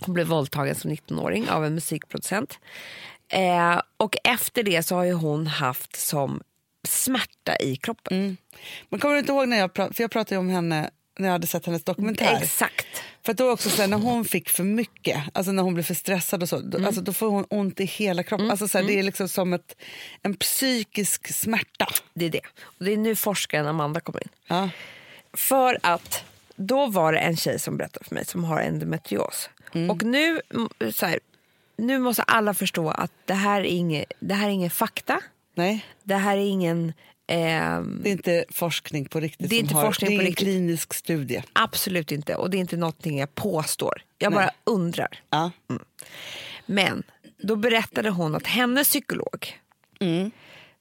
[0.00, 2.58] Hon blev våldtagen som 19-åring av en musikproducent.
[3.28, 6.42] Eh, och efter det så har hon haft som
[6.88, 8.36] smärta i kroppen.
[8.88, 11.32] Men kommer du inte ihåg när jag pratade, för jag pratade om henne när jag
[11.32, 12.38] hade sett hennes dokumentär.
[12.42, 12.86] Exakt.
[13.22, 15.94] För då också så här, när hon fick för mycket, alltså när hon blev för
[15.94, 18.50] stressad och så, då, alltså då får hon ont i hela kroppen.
[18.50, 19.76] Alltså så här, Det är liksom som ett,
[20.22, 21.86] en psykisk smärta.
[22.14, 22.40] Det är det.
[22.62, 24.28] Och det är nu forskaren Amanda kommer in.
[24.46, 24.70] Ja.
[25.32, 26.24] För att
[26.56, 29.50] då var det en tjej som berättade för mig som har endometrios.
[29.90, 31.20] Och nu, mm, så här,
[31.76, 35.20] nu måste alla förstå att det här är inget, det här är ingen fakta.
[35.54, 36.92] Nej, Det här är ingen...
[37.30, 39.50] ehm, det är inte forskning på riktigt.
[39.50, 40.44] Det är inte har, forskning det är riktigt.
[40.46, 41.42] klinisk studie.
[41.52, 42.34] absolut inte.
[42.34, 44.02] Och det är inte någonting jag påstår.
[44.18, 44.54] Jag bara Nej.
[44.64, 45.22] undrar.
[45.30, 45.50] Ja.
[46.66, 47.02] Men
[47.38, 49.60] då berättade hon att hennes psykolog,
[50.00, 50.30] Mm.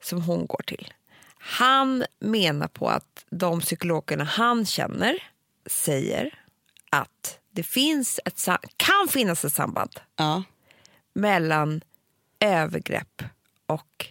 [0.03, 0.93] som hon går till,
[1.39, 5.23] han menar på att de psykologerna han känner
[5.65, 6.39] säger
[6.89, 10.43] att det finns ett, kan finnas ett samband Ja.
[11.13, 11.81] mellan
[12.39, 13.23] övergrepp
[13.65, 14.05] och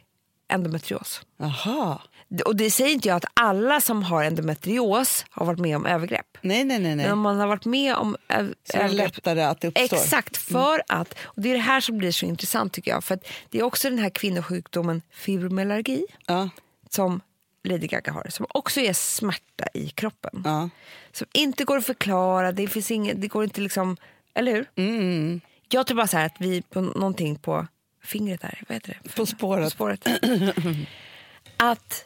[0.48, 1.22] endometrios.
[1.37, 1.98] Jaha.
[2.45, 6.27] Och det säger inte jag att alla som har endometrios har varit med om övergrepp.
[6.41, 6.97] Nej, nej, nej.
[6.97, 7.05] nej.
[7.07, 9.69] Men om man har varit med om ö- Så är det övergrepp lättare att det
[9.69, 9.97] uppstår.
[9.97, 13.05] Exakt, för att, och det är det här som blir så intressant tycker jag.
[13.05, 16.49] För att det är också den här kvinnosjukdomen fibromyalgi Ja.
[16.91, 17.21] som
[17.64, 20.43] Lady Gaga har, som också är smärta i kroppen.
[20.45, 20.69] Ja.
[21.12, 23.97] Som inte går att förklara, det finns inget, det går inte liksom,
[24.35, 24.67] eller hur?
[24.77, 25.41] Mm.
[25.69, 27.67] Jag tror bara så att vi på någonting på
[28.05, 29.11] fingret där, vad heter det?
[29.17, 29.64] På spåret.
[29.64, 30.07] På spåret.
[31.57, 32.05] att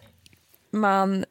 [0.72, 1.24] man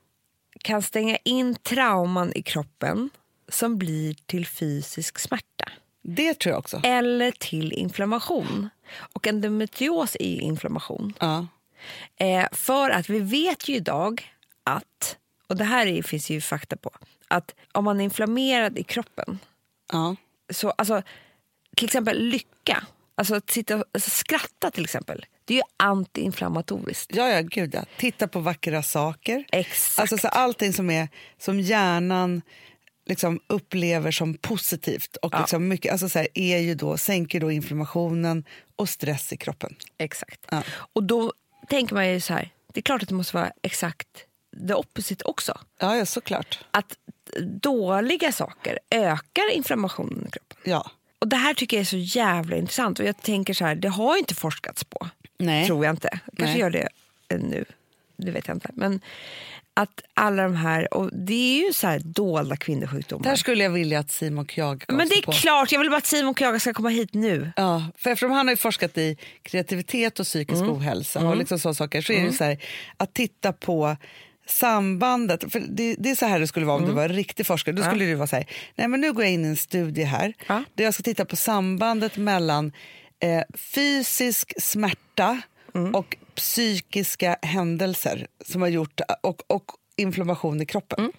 [0.64, 3.10] kan stänga in trauman i kroppen
[3.50, 6.82] som blir till fysisk smärta Det tror jag också.
[6.84, 8.70] eller till inflammation.
[9.14, 11.14] Och endometrios är ju inflammation.
[11.20, 11.48] Ja.
[12.16, 16.76] Eh, för att vi vet ju idag att, och det här är, finns ju fakta
[16.78, 16.92] på,
[17.28, 19.40] att om man är inflammerad i kroppen,
[19.92, 20.16] Ja.
[20.50, 21.02] så alltså
[21.76, 22.84] till exempel lycka,
[23.22, 27.16] alltså att sitta alltså, skratta till exempel, det är ju antiinflammatoriskt.
[27.16, 27.86] Ja, ja, gud ja.
[27.98, 29.46] Titta på vackra saker.
[29.52, 30.00] Exakt.
[30.00, 32.42] Alltså så allting som, är, som hjärnan
[33.06, 37.52] liksom upplever som positivt och liksom mycket, alltså så här, är ju då, sänker då
[37.52, 38.44] inflammationen
[38.76, 39.76] och stress i kroppen.
[39.98, 40.40] Exakt.
[40.50, 40.64] Ja.
[40.94, 41.34] Och då
[41.70, 45.24] tänker man ju så här, det är klart att det måste vara exakt det opposite
[45.26, 45.60] också.
[45.80, 46.60] Ja, ja såklart.
[46.72, 46.98] Att
[47.62, 50.58] dåliga saker ökar inflammationen i kroppen.
[50.64, 50.92] Ja.
[51.22, 53.00] Och Det här tycker jag är så jävla intressant.
[53.00, 55.08] Och jag tänker så här, Det har inte forskats på.
[55.40, 55.66] Nej.
[55.68, 56.10] Tror jag inte.
[56.10, 56.60] Kanske Nej.
[56.60, 56.88] gör det
[57.30, 57.66] eh, nu.
[58.18, 58.70] Det vet jag inte.
[58.74, 59.00] Men
[59.74, 60.94] att alla de här...
[60.94, 63.24] Och Det är ju så här dolda kvinnosjukdomar.
[63.24, 65.32] Där skulle jag vilja att Simon Kjag Men det är på.
[65.32, 67.52] klart, jag vill bara att Simon Kjaga ska komma hit nu.
[67.56, 70.74] Ja, för eftersom han har ju forskat i kreativitet och psykisk Mm.
[70.74, 72.58] ohälsa och liksom sådana saker så är det så här,
[72.98, 73.98] att titta på
[74.52, 75.52] sambandet.
[75.52, 77.76] För det, det är så här det skulle vara om du var riktig forskare.
[77.76, 80.04] Då skulle det vara så här, nej men nu går jag in i en studie
[80.04, 80.64] här Ja.
[80.76, 82.72] där jag ska titta på sambandet mellan
[83.20, 85.42] eh, fysisk smärta
[85.94, 89.66] och psykiska händelser som har gjort och, och
[89.98, 91.12] inflammation i kroppen.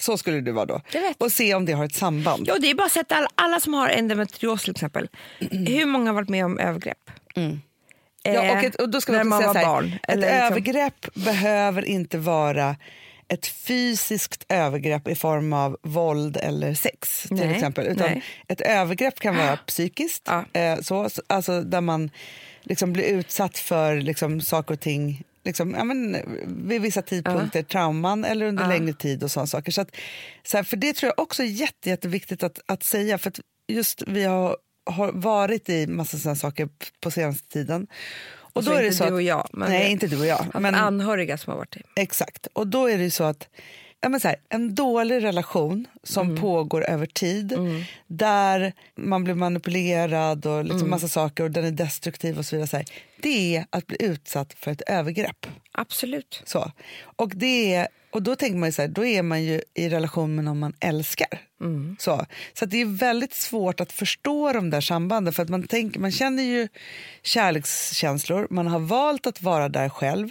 [0.00, 0.80] Så skulle det vara då.
[1.18, 2.48] Och se om det har ett samband.
[2.48, 5.08] Ja, det är bara att sätta alla, alla som har endometrios till exempel.
[5.50, 7.10] Hur många har varit med om övergrepp?
[8.34, 9.92] Ja, och, ett, och då ska när man säga var så här, barn.
[10.08, 12.76] Ett liksom- övergrepp behöver inte vara
[13.28, 17.22] ett fysiskt övergrepp i form av våld eller sex.
[17.22, 17.86] till Nej, exempel.
[17.86, 18.22] Utan nej.
[18.48, 20.44] Ett övergrepp kan vara psykiskt, Ja.
[20.60, 22.10] eh, så, så- alltså där man
[22.62, 26.16] liksom blir utsatt för liksom, saker och ting liksom, ja, men,
[26.68, 29.72] vid vissa tidpunkter, trauman eller under längre tid och sådana saker.
[29.72, 29.90] Så att,
[30.46, 33.18] så här, för det tror jag också är jätte, jätteviktigt att, att säga.
[33.18, 36.68] För att just vi har, har varit i massa sådana saker
[37.00, 37.86] på senaste tiden.
[38.38, 40.26] Och Alltså då är det inte så du att, och jag, nej, inte du och
[40.26, 40.46] jag.
[40.60, 42.00] Men anhöriga som har varit det.
[42.02, 42.46] Exakt.
[42.52, 43.48] Och då är det så att
[44.00, 46.40] ja, men så här, en dålig relation som Mm.
[46.42, 47.54] pågår över tid
[48.06, 50.90] där man blir manipulerad och liksom Mm.
[50.90, 52.68] massa saker och den är destruktiv och så vidare.
[52.68, 52.86] Så här,
[53.22, 55.46] det är att bli utsatt för ett övergrepp.
[55.72, 56.42] Absolut.
[56.44, 56.72] Så.
[57.16, 59.88] Och, det är, och då tänker man ju så här, då är man ju i
[59.88, 61.28] relation med någon man älskar.
[61.98, 65.62] Så, så att det är väldigt svårt att förstå de där sambanden för att man,
[65.62, 66.68] tänker, man känner ju
[67.22, 70.28] kärlekskänslor, man har valt att vara där själv.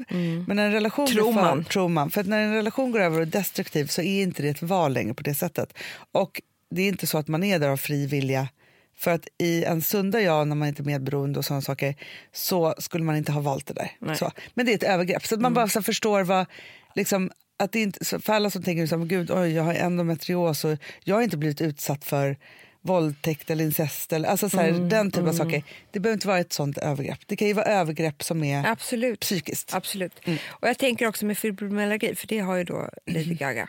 [0.47, 1.65] Men när en relation Tror för, man.
[1.65, 2.09] tror man.
[2.09, 4.61] För att när en relation går över och är destruktiv så är inte det ett
[4.61, 5.73] val längre på det sättet.
[6.11, 8.47] Och det är inte så att man är där av fri vilja.
[8.97, 11.95] För att i en sunda jag, när man inte är medberoende och sådana saker,
[12.33, 14.15] så skulle man inte ha valt det där.
[14.15, 14.31] Så.
[14.53, 15.25] Men det är ett övergrepp.
[15.25, 16.45] Så att man bara så förstår vad,
[16.95, 20.65] liksom, att det inte, för alla som tänker så här, gud, oj, jag har endometrios
[20.65, 22.37] och jag har inte blivit utsatt för
[22.81, 25.63] våldtäkt eller incest eller alltså så här, den typen av saker.
[25.91, 27.19] Det behöver inte vara ett sånt övergrepp.
[27.25, 29.19] Det kan ju vara övergrepp som är Absolut.
[29.19, 29.73] psykiskt.
[29.73, 30.13] Absolut.
[30.47, 33.67] Och jag tänker också med fibromyalgi, för det har ju då Lady Gaga.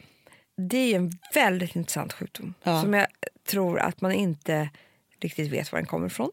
[0.56, 2.82] Det är ju en väldigt intressant sjukdom Ja.
[2.82, 3.06] som jag
[3.48, 4.68] tror att man inte
[5.20, 6.30] riktigt vet var den kommer ifrån.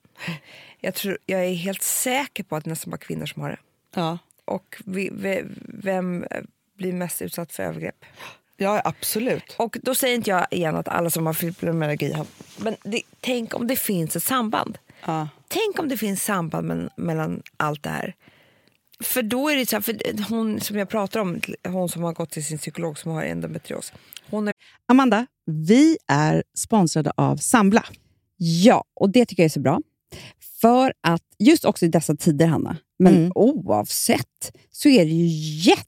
[0.80, 3.58] Jag, tror, jag är helt säker på att det nästan bara kvinnor som har det.
[3.96, 4.18] Ja.
[4.46, 6.26] Och vi, vi, vem
[6.78, 8.06] blir mest utsatt för övergrepp?
[8.58, 9.56] Ja, absolut.
[9.58, 12.26] Och då säger inte jag igen att alla som har fibromyalgi har...
[12.58, 14.78] Men det, tänk om det finns ett samband.
[15.06, 15.30] Ja.
[15.48, 18.16] Tänk om det finns samband men, mellan allt det här.
[19.04, 22.14] För då är det så här, för hon som jag pratar om, hon som har
[22.14, 23.94] gått till sin psykolog som har endometrios.
[24.30, 24.54] Hon är,
[24.86, 27.86] Amanda, vi är sponsrade av Sambla.
[28.38, 29.80] Ja, och det tycker jag är så bra.
[30.62, 33.32] För att just också i dessa tider, Hanna, men Mm.
[33.36, 35.28] oavsett, så är det ju
[35.70, 35.88] jätte,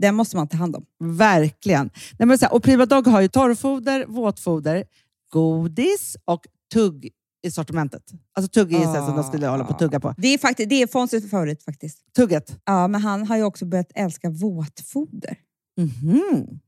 [0.00, 0.84] den måste man ta hand om.
[1.00, 1.90] Verkligen.
[2.18, 4.84] Nej, men så här, och Prima Dog har ju torrfoder, våtfoder,
[5.32, 7.10] godis och tugg
[7.46, 8.02] i sortimentet.
[8.34, 9.06] Alltså tugg är ah.
[9.06, 10.14] som de skulle hålla på att tugga på.
[10.18, 11.98] Det är, faktiskt, det är Fonzies favorit faktiskt.
[12.16, 12.58] Tugget.
[12.64, 15.38] Ja, men han har ju också börjat älska våtfoder.
[15.76, 16.60] Mhm.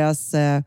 [0.00, 0.62] deras eh,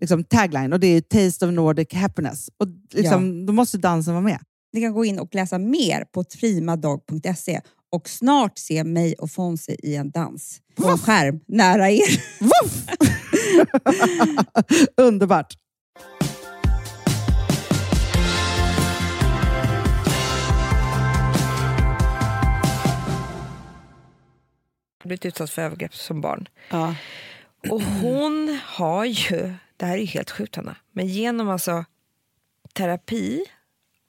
[0.00, 2.50] liksom tagline och det är Taste of Nordic Happiness.
[2.56, 4.38] Och liksom, Då måste dansen vara med.
[4.72, 7.60] Ni kan gå in och läsa mer på primadog.se
[7.92, 12.22] och snart se mig och Fonzie i en dans på en skärm nära er.
[12.40, 12.86] Woof!
[14.96, 15.54] Underbart!
[25.08, 26.48] blivit utsatt för övergrepp som barn.
[26.70, 26.94] Ja.
[27.70, 31.84] Och hon har ju, det här är ju helt sjukt Hanna, men genom alltså
[32.72, 33.44] terapi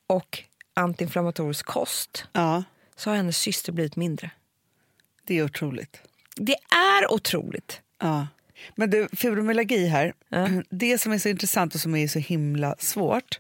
[0.07, 2.63] och antiinflammatorisk kost Ja,
[2.95, 4.31] så har hennes syster blivit mindre.
[5.23, 6.01] det är otroligt.
[6.35, 6.55] Det
[6.99, 7.81] är otroligt.
[7.99, 8.27] Ja.
[8.75, 10.47] Men du, fibromyalgi här, Ja.
[10.69, 13.37] det som är så intressant och som är så himla svårt,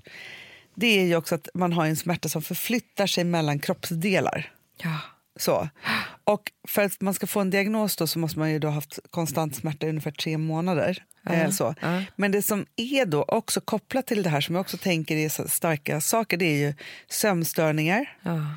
[0.75, 4.53] det är ju också att man har en smärta som förflyttar sig mellan kroppsdelar.
[4.77, 4.97] Ja.
[5.35, 5.69] Så.
[6.29, 8.75] Och för att man ska få en diagnos då så måste man ju då ha
[8.75, 11.03] haft konstant smärta i ungefär tre månader.
[11.29, 11.75] Eh, så.
[11.81, 12.03] ja.
[12.15, 15.47] Men det som är då också kopplat till det här som jag också tänker är
[15.47, 16.73] starka saker, det är ju
[17.09, 18.55] sömnstörningar, Ja.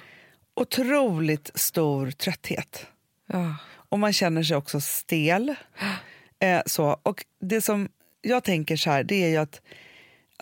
[0.57, 2.87] otroligt stor trötthet.
[3.89, 5.55] Och man känner sig också stel.
[6.41, 7.01] Eh, så.
[7.03, 7.89] Och det som
[8.23, 9.61] jag tänker så här, det är ju att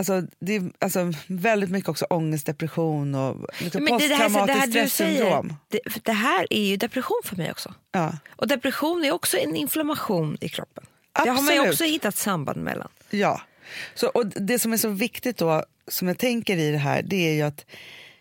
[0.00, 5.56] Alltså, det är alltså, väldigt mycket också ångest, depression och liksom Men posttraumatiskt stressyndrom.
[5.68, 7.74] det, det här är ju depression för mig också.
[7.92, 10.84] Ja, Och depression är också en inflammation i kroppen.
[11.24, 11.72] Det har man ju Absolut.
[11.72, 12.88] också hittat samband mellan.
[13.10, 13.40] ja.
[13.94, 17.28] Så, och det som är så viktigt då, som jag tänker i det här, det
[17.28, 17.64] är ju att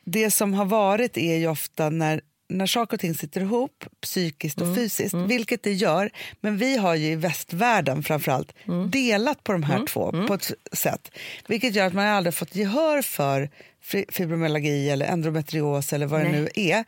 [0.03, 4.57] det som har varit är ju ofta när när saker och ting sitter ihop psykiskt
[4.61, 6.09] och Mm, fysiskt, vilket det gör,
[6.41, 8.89] men vi har ju i västvärlden framförallt Mm.
[8.91, 11.11] delat på de här två på ett sätt,
[11.47, 13.49] vilket gör att man aldrig fått gehör för
[13.81, 16.41] fi- fibromyalgi eller endometrios eller vad det Nej.
[16.41, 16.83] nu är.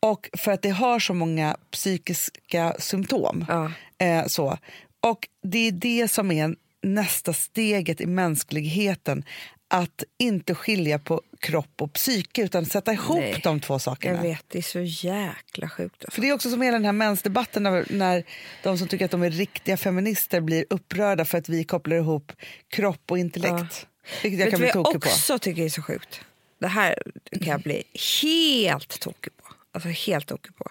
[0.00, 3.44] Och för att det har så många psykiska symptom.
[3.48, 3.72] Ja.
[4.06, 4.58] Eh, så.
[5.00, 9.24] Och det är det som är nästa steget i mänskligheten.
[9.68, 14.16] Att inte skilja på kropp och psyke utan sätta ihop Nej, de två sakerna.
[14.16, 16.04] Jag vet, det är så jäkla sjukt.
[16.04, 16.14] Alltså.
[16.14, 18.24] För Det är också som hela den här mensdebatten när, när
[18.62, 22.32] de som tycker att de är riktiga feminister blir upprörda för att vi kopplar ihop
[22.68, 23.86] kropp och intellekt.
[24.22, 25.08] Vilket jag Vet kan bli tokig på.
[25.08, 26.20] också tycker är så sjukt?
[26.58, 27.82] Det här kan jag bli
[28.22, 29.44] helt tokig på.
[29.72, 30.70] Alltså helt tokig på.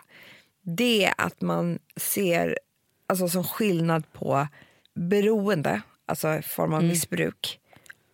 [0.62, 2.60] Det är att man ser
[3.08, 4.48] alltså, som skillnad på
[4.94, 6.90] beroende, alltså i form av Mm.
[6.92, 7.60] missbruk,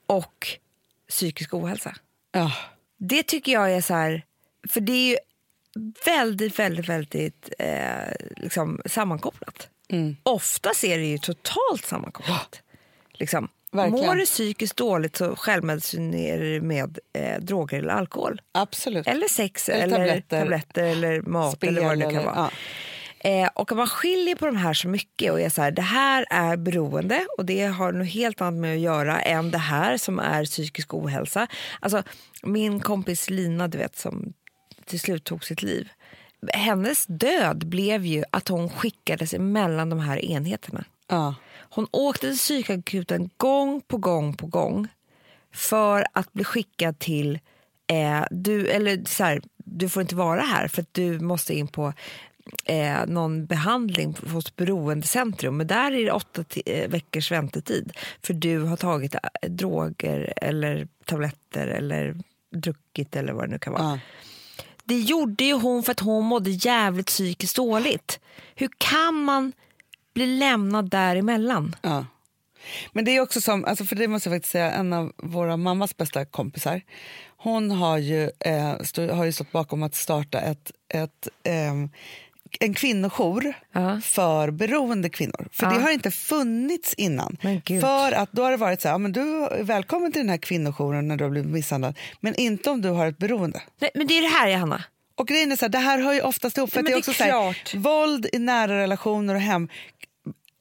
[0.06, 0.48] och
[1.10, 1.96] psykisk ohälsa.
[2.32, 2.52] Ja.
[2.98, 4.24] Det tycker jag är så här,
[4.70, 5.18] för det är ju
[6.06, 9.70] väldigt, väldigt, väldigt eh, liksom sammankopplat.
[9.90, 10.16] Mm.
[10.24, 12.62] Oftast är det ju totalt sammankopplat.
[13.14, 13.48] Liksom.
[13.72, 14.06] Verkligen.
[14.06, 18.42] Mår du psykiskt dåligt så självmedicinerar du med eh, droger eller alkohol.
[18.52, 19.08] Absolut.
[19.08, 20.40] Eller sex, Eller eller, tabletter.
[20.40, 20.84] tabletter.
[20.84, 22.36] eller mat Spel eller vad det nu kan vara.
[22.36, 22.52] ja.
[23.20, 26.26] Eh, och man skiljer på de här så mycket och är så här, det här
[26.30, 30.20] är beroende och det har något helt annat med att göra än det här som
[30.20, 31.48] är psykisk ohälsa.
[31.80, 32.04] Alltså,
[32.44, 34.34] min kompis Lina, du vet, som
[34.86, 35.90] till slut tog sitt liv.
[36.54, 40.84] Hennes död blev ju att hon skickades emellan de här enheterna.
[41.08, 41.36] Ja.
[41.70, 44.88] Hon åkte till psykakuten gång på gång på gång
[45.54, 47.40] för att bli skickad till...
[47.88, 51.68] Eh, du, eller så här, du får inte vara här för att du måste in
[51.68, 51.94] på
[52.66, 55.58] eh, någon behandling hos beroendecentrum.
[55.58, 60.88] Men där är det åtta eh, veckors väntetid för du har tagit eh, droger eller
[61.06, 62.16] tabletter eller
[62.52, 63.84] druckit eller vad det nu kan vara.
[63.84, 64.00] Ja.
[64.84, 68.20] Det gjorde ju hon för att hon mådde jävligt psykiskt dåligt.
[68.56, 69.54] Hur kan man
[70.14, 71.76] bli lämnad däremellan?
[71.82, 72.06] Ja.
[72.92, 75.58] Men det är också som, alltså för det måste jag faktiskt säga, en av våra
[75.58, 76.82] mammas bästa kompisar,
[77.38, 81.90] hon har ju, eh, stå, har ju stått bakom att starta ett, ett, ehm,
[82.60, 84.02] en kvinnojour Ja.
[84.04, 85.48] för beroende kvinnor.
[85.52, 85.82] För det Ja.
[85.82, 87.38] har inte funnits innan.
[87.82, 90.30] För att då har det varit så här, ja, men du är välkommen till den
[90.30, 93.62] här kvinnojouren när du har blivit misshandlad, men inte om du har ett beroende.
[93.82, 94.84] Nej, men det är det här, Johanna.
[95.16, 96.72] Och grejen är så här, det här hör ju oftast ihop.
[96.72, 99.70] För Ja, det är det också är så här, våld i nära relationer och hem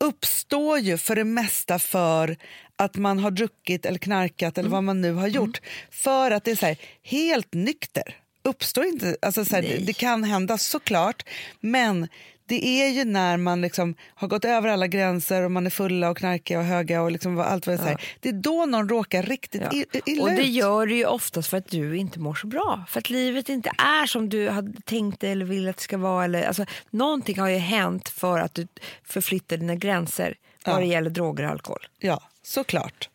[0.05, 2.37] uppstår ju för det mesta för
[2.77, 4.67] att man har druckit eller knarkat Mm.
[4.67, 5.61] eller vad man nu har gjort.
[5.91, 8.17] För att det är så här, helt nykter.
[8.49, 11.23] Uppstår inte, alltså så här, det, det kan hända såklart,
[11.61, 12.09] men
[12.47, 16.11] det är ju när man liksom har gått över alla gränser och man är fulla
[16.11, 18.01] och knarkiga och höga och liksom vad- allt vad det säger.
[18.21, 19.83] Det är då någon råkar riktigt Ja.
[20.07, 20.47] illa Och det ut.
[20.49, 22.85] gör du ju oftast för att du inte mår så bra.
[22.89, 26.25] För att livet inte är som du hade tänkt eller vill att det ska vara.
[26.25, 28.67] Eller, alltså, någonting har ju hänt för att du
[29.05, 30.35] förflyttar dina gränser
[30.65, 30.81] vad Ja.
[30.81, 31.87] det gäller droger och alkohol.
[31.99, 33.09] Ja, såklart.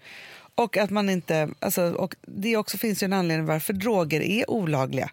[0.56, 4.50] Och att man inte, alltså, och det också finns ju en anledning varför droger är
[4.50, 5.10] olagliga,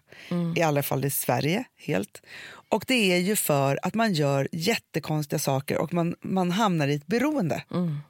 [0.55, 2.21] i alla fall i Sverige helt.
[2.69, 6.95] Och det är ju för att man gör jättekonstiga saker och man, man hamnar i
[6.95, 7.63] ett beroende.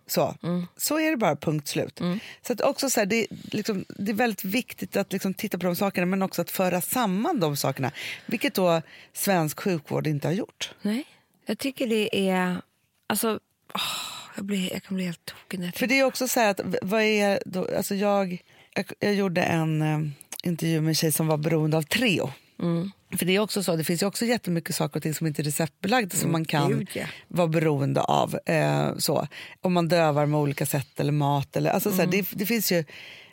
[0.07, 0.35] Så.
[0.77, 2.01] så är det bara, punkt slut.
[2.47, 5.65] Så att också så här, det, liksom, det är väldigt viktigt att liksom titta på
[5.65, 7.91] de sakerna men också att föra samman de sakerna,
[8.25, 8.81] vilket då
[9.13, 10.73] svensk sjukvård inte har gjort.
[10.81, 11.05] Nej,
[11.45, 12.61] jag tycker det är...
[13.07, 13.39] Alltså,
[13.73, 16.61] åh, jag, blir, jag kan bli helt tokig För det är också så här att,
[16.81, 18.41] vad är då, alltså jag,
[18.75, 19.99] jag, jag gjorde en eh,
[20.43, 22.31] intervju med en tjej som var beroende av Treo.
[22.61, 22.91] Mm.
[23.17, 25.41] För det är också så, det finns ju också jättemycket saker och ting som inte
[25.41, 27.05] är receptbelagda som man kan Mm, gud, ja.
[27.27, 28.39] vara beroende av.
[28.45, 29.27] Eh, så.
[29.61, 31.55] Om man dövar med olika sätt eller mat.
[31.55, 32.05] Eller, alltså, så Mm.
[32.05, 32.83] här, det, det finns ju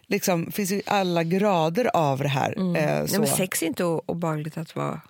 [0.07, 2.55] liksom, finns ju alla grader av det här.
[2.57, 2.73] Eh, Mm.
[2.73, 3.19] Nej, så.
[3.21, 5.01] men sex är inte obehagligt att vara...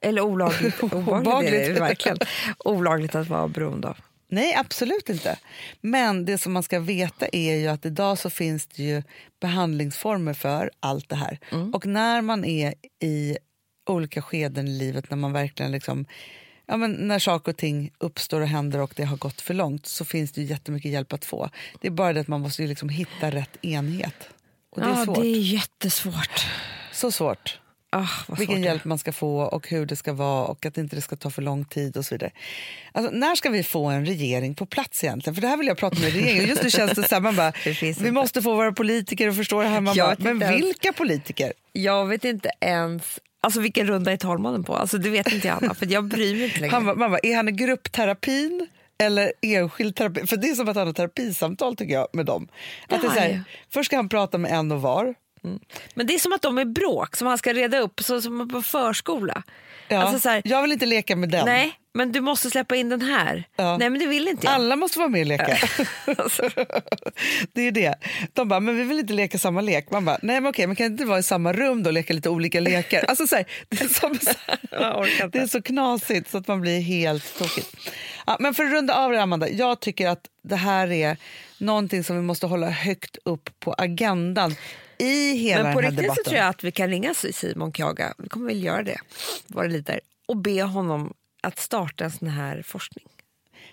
[0.00, 0.82] Eller olagligt.
[0.82, 2.18] Obehagligt är det verkligen.
[2.58, 3.96] Olagligt att vara beroende av.
[4.32, 5.38] Nej, absolut inte.
[5.80, 9.02] Men det som man ska veta är ju att idag så finns det ju
[9.40, 11.38] behandlingsformer för allt det här.
[11.74, 13.36] Och när man är i
[13.86, 16.06] olika skeden i livet, när man verkligen liksom
[16.66, 19.86] Ja, men när saker och ting uppstår och händer och det har gått för långt
[19.86, 21.50] så finns det ju jättemycket hjälp att få.
[21.80, 24.28] Det är bara det att man måste ju liksom hitta rätt enhet.
[24.70, 25.16] Och det är ja, svårt.
[25.16, 26.46] det är jättesvårt.
[26.92, 27.60] Så svårt.
[28.26, 31.02] Vad vilken hjälp man ska få och hur det ska vara och att inte det
[31.02, 32.30] ska ta för lång tid och så vidare.
[32.92, 35.34] Alltså, när ska vi få en regering på plats egentligen?
[35.34, 36.48] För det här vill jag prata med regeringen.
[36.48, 38.12] Just nu känns det så här, man bara, vi inte.
[38.12, 39.80] måste få våra politiker att förstå det här.
[39.80, 40.64] Man bara, men ens.
[40.64, 41.52] vilka politiker?
[41.72, 44.76] Jag vet inte ens alltså, vilken runda är talmannen på.
[44.76, 46.72] Alltså, det vet inte jag, Anna, för jag bryr mig inte längre.
[46.72, 48.68] Han, man bara, är han i gruppterapin
[48.98, 50.26] eller enskild terapi?
[50.26, 52.48] För det är som att han har terapisamtal tycker jag med dem.
[52.88, 55.14] Att det är här, först ska han prata med en och var.
[55.94, 58.48] Men det är som att de är bråk som han ska reda upp, så som
[58.48, 59.42] på förskola.
[59.88, 61.46] Ja, Alltså, så här, jag vill inte leka med den.
[61.46, 63.44] Nej, men du måste släppa in den här.
[63.56, 63.76] Ja.
[63.76, 64.54] Nej, men det vill inte jag.
[64.54, 65.44] Alla måste vara med och leka.
[67.52, 67.94] det är det.
[68.32, 69.90] De bara, men vi vill inte leka samma lek.
[69.90, 72.14] Man bara, nej men okej, men kan inte vara i samma rum då och leka
[72.14, 73.04] lite olika lekar?
[73.08, 74.12] Alltså, så här, det, är som,
[75.32, 77.64] det är så knasigt så att man blir helt tokig.
[78.26, 81.16] Ja, men för att runda av det Amanda, jag tycker att det här är
[81.58, 84.54] någonting som vi måste hålla högt upp på agendan
[85.02, 86.24] i hela Men på den här riktigt debatten.
[86.24, 88.98] så tror jag att vi kan ringa Simon Kjaga, vi kommer väl göra det,
[89.46, 93.04] vad det lider, och be honom att starta en sån här forskning.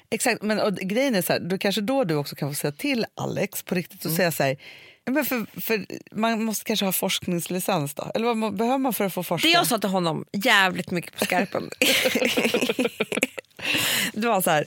[0.09, 2.71] Exakt, men och grejen är så här, då kanske då du också kan få säga
[2.71, 4.13] till Alex på riktigt Mm.
[4.13, 4.57] och säga så här,
[5.05, 8.11] "Ja, men för, för man måste kanske ha forskningslicens då?
[8.15, 9.47] Eller vad må- behöver man för att få forska?
[9.47, 11.69] Det jag sa till honom jävligt mycket på skarpen.
[14.13, 14.65] det var så här.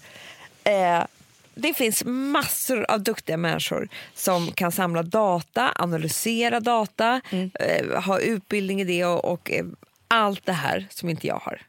[0.64, 1.04] Eh,
[1.55, 7.20] det finns massor av duktiga människor som kan samla data, analysera data,
[7.61, 9.64] eh, ha utbildning i det och, och eh,
[10.09, 11.61] allt det här som inte jag har.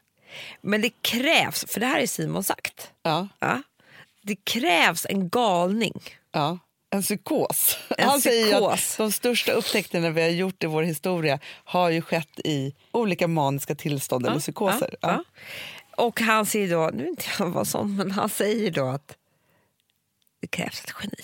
[0.60, 3.62] Men det krävs, för det här är Simon sagt, Ja, ja,
[4.22, 6.00] det krävs en galning.
[6.32, 6.58] ja.
[6.90, 7.78] En psykos.
[7.98, 8.96] En Han säger ju att psykos.
[8.96, 13.74] de största upptäckterna vi har gjort i vår historia har ju skett i olika maniska
[13.74, 14.94] tillstånd eller psykoser.
[15.00, 15.24] Ja, ja.
[16.04, 19.16] Och han säger då, nu vet inte jag vad sån, men han säger då att
[20.44, 21.14] det krävs ett geni.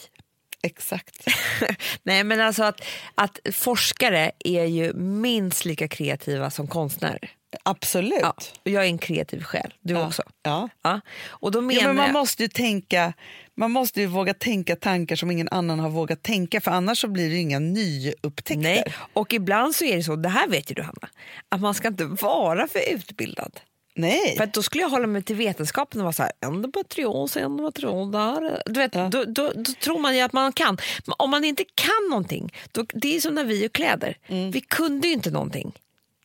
[0.62, 1.26] Exakt.
[2.02, 2.80] Nej men alltså att,
[3.14, 7.30] att forskare är ju minst lika kreativa som konstnärer.
[7.62, 8.20] Absolut.
[8.22, 10.06] Ja, jag är en kreativ själ, du Ja.
[10.06, 10.22] också.
[10.42, 10.68] Ja.
[10.82, 11.00] Ja.
[11.28, 13.12] Och då menar Ja, men man måste ju tänka,
[13.54, 17.08] man måste ju våga tänka tankar som ingen annan har vågat tänka för annars så
[17.08, 18.56] blir det inga nyupptäckter.
[18.62, 21.08] Nej, och ibland så är det så, det här vet ju du Hanna,
[21.48, 23.60] att man ska inte vara för utbildad.
[24.00, 24.36] Nej.
[24.36, 28.62] För då skulle jag hålla mig till vetenskapen och vara så här, endometrios, endometrios, där.
[28.66, 30.78] Du vet, då, då, då tror man ju att man kan.
[31.06, 34.16] Men om man inte kan någonting, då, det är som när vi gör kläder.
[34.52, 35.72] Vi kunde ju inte någonting.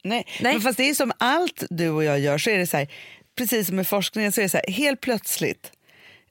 [0.04, 0.28] Nej.
[0.42, 0.54] Nej.
[0.54, 2.88] Men fast det är som allt du och jag gör så är det så här,
[3.38, 5.72] precis som med forskningen så är det så här, helt plötsligt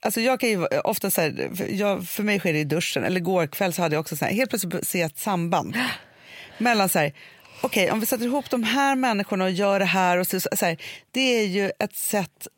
[0.04, 3.04] Alltså jag kan ju ofta så här, för, jag, för mig sker det i duschen,
[3.04, 5.76] eller igår kväll så hade jag också så här, helt plötsligt se ett samband
[6.58, 7.12] mellan så här,
[7.64, 10.66] okej om vi sätter ihop de här människorna och gör det här, och så, så
[10.66, 10.76] här,
[11.10, 12.48] det är ju ett sätt,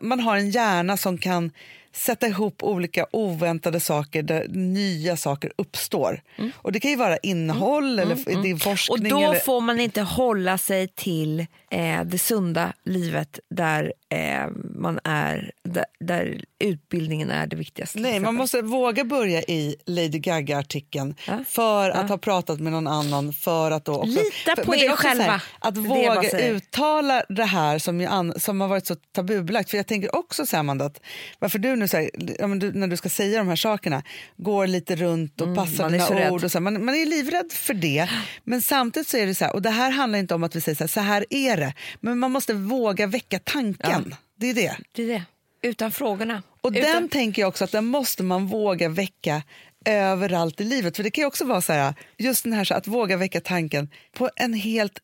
[0.00, 1.52] man har en hjärna som kan
[1.92, 6.22] sätta ihop olika oväntade saker där nya saker uppstår.
[6.54, 8.54] Och det kan ju vara innehåll eller det är Mm.
[8.54, 9.08] Och forskning.
[9.08, 15.00] då eller, får man inte hålla sig till eh, det sunda livet där eh, man
[15.04, 17.98] är, där, där utbildningen är det viktigaste.
[17.98, 21.44] Nej, man måste våga börja i Lady Gaga-artikeln Ja.
[21.48, 23.32] för att ha pratat med någon annan.
[23.32, 25.40] För att då också, Lita för, på det är er så här, själva.
[25.58, 26.52] Att Det det våga säger.
[26.54, 29.70] uttala det här som, ju som har varit så tabubelagt.
[29.70, 31.00] För jag tänker också så här, Amanda, att
[31.38, 34.02] varför du nu så här, ja, när du ska säga de här sakerna
[34.36, 36.44] går lite runt och passar Mm, så dina ord.
[36.44, 38.08] Och så här, man, man är livrädd för det.
[38.44, 40.60] Men samtidigt så är det så här, och det här handlar inte om att vi
[40.60, 41.74] säger så här, så här är det.
[42.00, 43.99] Men man måste våga väcka tanken.
[44.40, 44.76] Det är det.
[44.92, 45.24] Det är det.
[45.62, 46.42] Utan frågorna.
[46.60, 46.82] Och Utan...
[46.82, 49.42] den tänker jag också att den måste man våga väcka
[49.84, 50.96] överallt i livet.
[50.96, 53.88] För det kan också vara så här, just den här så att våga väcka tanken
[54.12, 54.98] på en helt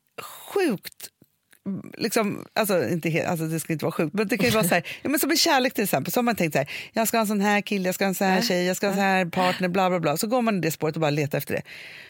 [0.52, 1.10] sjukt
[1.98, 4.74] Liksom, alltså, inte helt, alltså det ska inte vara sjukt, men det kan vara så
[4.74, 7.08] här, ja, men som med kärlek till exempel, så har man tänkt så här, jag
[7.08, 8.86] ska ha en sån här kille, jag ska ha en sån här tjej, jag ska
[8.86, 10.16] ha en sån här partner, bla bla bla.
[10.16, 11.62] Så går man i det spåret och bara letar efter det.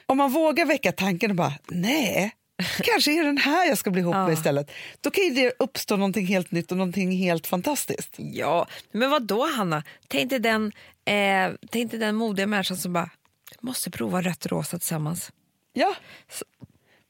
[0.07, 2.33] Om man vågar väcka tanken och bara, nej,
[2.83, 4.71] kanske är det den här jag ska bli ihop med istället.
[5.01, 8.15] Då kan det uppstå någonting helt nytt och någonting helt fantastiskt.
[8.19, 9.83] Ja, men vad då Hanna?
[10.09, 10.73] Tänk dig den,
[11.05, 13.11] eh, tänk dig den modiga människan som bara,
[13.51, 15.33] "Du måste prova rött och rosa tillsammans.
[15.73, 15.95] Ja.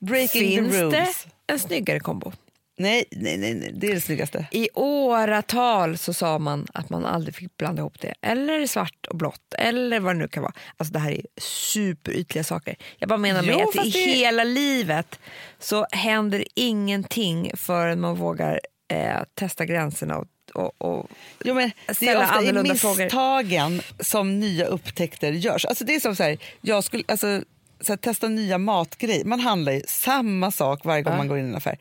[0.01, 1.27] Breaking Finns the det rules.
[1.47, 2.33] en snyggare kombo?
[2.79, 4.47] Nej, nej, nej, nej, det är det snyggaste.
[4.51, 8.15] I åratal så sa man att man aldrig fick blanda ihop det.
[8.23, 10.53] Eller svart och blått, eller vad det nu kan vara.
[10.77, 12.77] Alltså det här är superytliga saker.
[12.99, 15.19] Jag bara menar med Jo, att i det- hela livet
[15.59, 21.07] så händer ingenting förrän man vågar eh, testa gränserna och, och, och
[21.45, 21.71] Jo, men
[22.01, 23.03] det är ofta i annorlunda frågor.
[23.05, 25.65] misstagen som nya upptäckter görs.
[25.65, 27.43] Alltså det är som så här, jag skulle, alltså,
[27.81, 29.25] så här, testa nya matgrejer.
[29.25, 31.79] Man handlar ju samma sak varje gång man går in i en affär.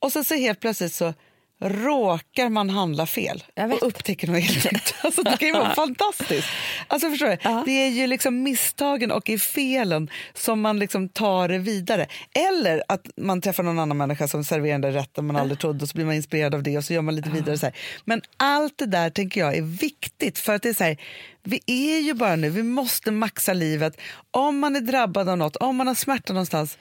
[0.00, 1.14] Och så, så helt plötsligt så
[1.60, 3.82] råkar man handla fel Jag vet.
[3.82, 4.94] och upptäcker något helt nytt.
[5.02, 6.48] Alltså, det kan ju vara fantastiskt.
[6.86, 7.36] Alltså, förstår du?
[7.42, 7.62] Ja.
[7.66, 12.06] Det är ju liksom misstagen och i felen som man liksom tar det vidare.
[12.50, 15.82] Eller att man träffar någon annan människa som serverar den där rätten man aldrig trodde
[15.82, 17.58] och så blir man inspirerad av det och så gör man lite vidare.
[17.58, 17.74] Så här.
[18.04, 20.96] Men allt det där tänker jag är viktigt för att det är så här,
[21.42, 24.00] vi är ju bara nu, vi måste maxa livet.
[24.30, 26.78] Om man är drabbad av något, om man har smärta någonstans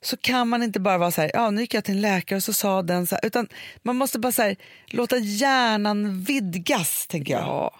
[0.00, 2.36] så kan man inte bara vara så här, ja nu gick jag till en läkare
[2.36, 3.48] och så sa den så här, utan
[3.82, 7.42] man måste bara så här, låta hjärnan vidgas, tänker jag.
[7.42, 7.74] Ja.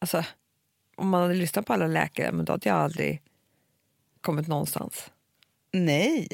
[0.00, 0.24] Alltså,
[0.96, 3.22] om man hade lyssnat på alla läkare, men då hade jag aldrig
[4.20, 5.10] kommit någonstans.
[5.72, 6.28] Nej,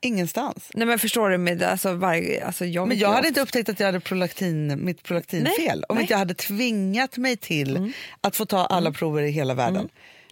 [0.00, 0.70] ingenstans.
[0.74, 3.80] Nej men förstår du, med, alltså, varje, alltså, jag Men jag hade inte upptäckt att
[3.80, 6.02] jag hade prolaktin, mitt prolaktinfel Nej, om nej.
[6.02, 7.92] inte jag hade tvingat mig till Mm.
[8.20, 9.88] att få ta alla prover i hela världen.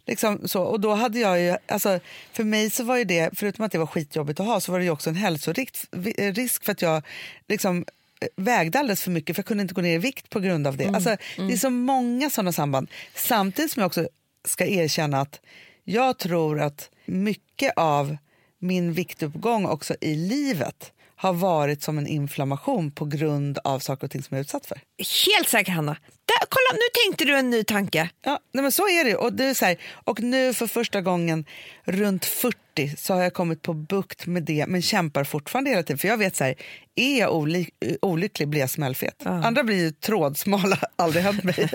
[0.07, 2.01] Liksom så, och då hade jag ju, alltså,
[2.33, 4.79] för mig så var ju det, förutom att det var skitjobbigt att ha, så var
[4.79, 5.87] det ju också en hälsorisk
[6.17, 7.03] risk för att jag
[7.49, 7.85] liksom
[8.21, 10.67] eh, vägde alldeles för mycket för jag kunde inte gå ner i vikt på grund
[10.67, 10.87] av det.
[10.87, 12.91] Alltså, Det är så många sådana samband.
[13.15, 14.09] Samtidigt som jag också
[14.45, 15.41] ska erkänna att
[15.85, 18.17] jag tror att mycket av
[18.59, 20.93] min viktuppgång också i livet
[21.25, 24.67] har varit som en inflammation på grund av saker och ting som jag är utsatt
[24.67, 24.79] för.
[25.27, 25.97] Helt säker Hanna.
[26.27, 28.11] Där, kolla, nu tänkte du en ny tanke.
[28.25, 29.17] Ja, nej men så är det.
[29.17, 31.45] Och, det är så här, och nu för första gången
[31.85, 32.57] runt 40
[32.97, 35.99] så har jag kommit på bukt med det men kämpar fortfarande hela tiden.
[35.99, 36.55] För jag vet så här,
[36.95, 37.67] är jag oly
[38.03, 39.27] olycklig blir jag smällfet.
[39.27, 41.69] Andra blir ju trådsmala, aldrig hänt mig.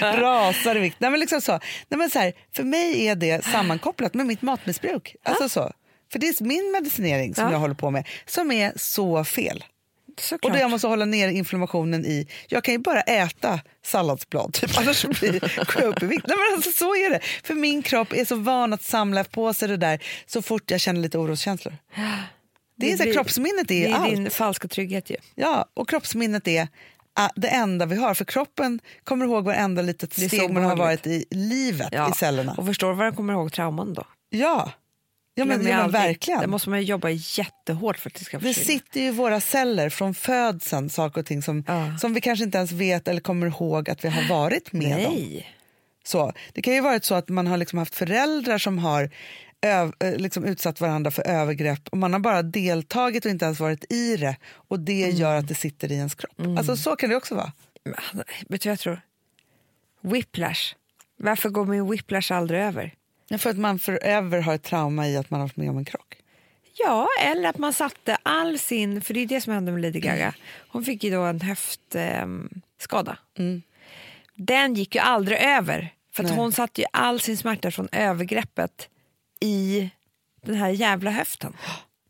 [0.00, 0.96] Rasar i vikt.
[0.98, 1.52] Nej, men liksom så.
[1.88, 5.16] Nej, men så här, för mig är det sammankopplat med mitt matmissbruk.
[5.22, 5.72] Alltså så.
[6.12, 7.52] För det är min medicinering som Ja.
[7.52, 9.64] jag håller på med som är så fel.
[10.20, 10.44] Såklart.
[10.44, 12.28] Och då jag måste hålla ner inflammationen i...
[12.48, 15.40] Jag kan ju bara äta salladsblad, typ, annars blir
[15.74, 16.24] går jag upp i vikt.
[16.28, 17.20] Nej, men alltså, så är det.
[17.44, 20.80] För min kropp är så van att samla på sig det där så fort jag
[20.80, 21.76] känner lite oroskänslor.
[22.76, 24.10] Det är så blir- kroppsminnet är, Det är allt.
[24.10, 25.16] din falska trygghet ju.
[25.34, 26.68] Ja, och kroppsminnet är
[27.14, 28.14] ah, det enda vi har.
[28.14, 32.54] För kroppen kommer ihåg varenda litet Det steg man har varit i livet, i cellerna.
[32.58, 34.04] Och förstår vad den kommer ihåg trauman då?
[34.30, 34.72] Ja,
[35.34, 36.40] ja men, ja, men verkligen.
[36.40, 38.78] Det måste man jobba jättehårt för att det ska Vi försvinna.
[38.80, 41.98] sitter ju i våra celler från födseln, saker och ting som, Ja.
[41.98, 45.14] som vi kanske inte ens vet eller kommer ihåg att vi har varit med om.
[45.14, 45.54] Nej.
[46.04, 49.10] Så, det kan ju vara så att man har liksom haft föräldrar som har
[49.62, 53.60] öv, eh, liksom utsatt varandra för övergrepp och man har bara deltagit och inte ens
[53.60, 55.16] varit i det och det Mm.
[55.16, 56.40] gör att det sitter i ens kropp.
[56.58, 57.52] Alltså så kan det också vara.
[57.84, 57.94] Men,
[58.48, 59.00] Vet du vad jag tror?
[60.00, 60.74] Whiplash.
[61.16, 62.94] Varför går min whiplash aldrig över?
[63.38, 65.84] För att man forever har ett trauma i att man har varit med om en
[65.84, 66.16] krock.
[66.78, 69.00] Ja, eller att man satte all sin...
[69.02, 70.16] För det är det som hände med Lady Mm.
[70.18, 70.34] Gaga.
[70.68, 73.18] Hon fick ju då en höftskada.
[74.34, 75.94] Den gick ju aldrig över.
[76.12, 76.36] För Mm.
[76.36, 78.88] Hon satte ju all sin smärta från övergreppet
[79.40, 79.90] i
[80.42, 81.56] den här jävla höften.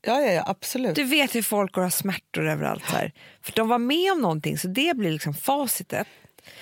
[0.02, 0.96] Ja, ja, ja absolut.
[0.96, 2.84] Du vet hur folk har smärtor överallt.
[2.84, 3.12] Här.
[3.42, 6.06] För de var med om någonting, så det blir liksom facitet.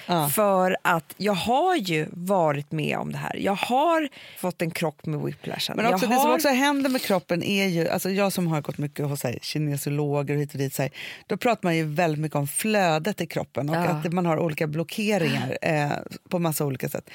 [0.06, 0.28] Ja.
[0.28, 3.36] För att jag har ju varit med om det här.
[3.36, 4.08] Jag har
[4.38, 5.76] fått en krock med whiplashen.
[5.76, 6.34] Men också, jag det som har...
[6.34, 10.34] också händer med kroppen är ju, alltså jag som har gått mycket hos här, kinesiologer
[10.34, 10.90] och hit och dit, så här,
[11.26, 13.80] då pratar man ju väldigt mycket om flödet i kroppen och Ja.
[13.80, 15.90] att man har olika blockeringar eh,
[16.28, 17.10] på massa olika sätt.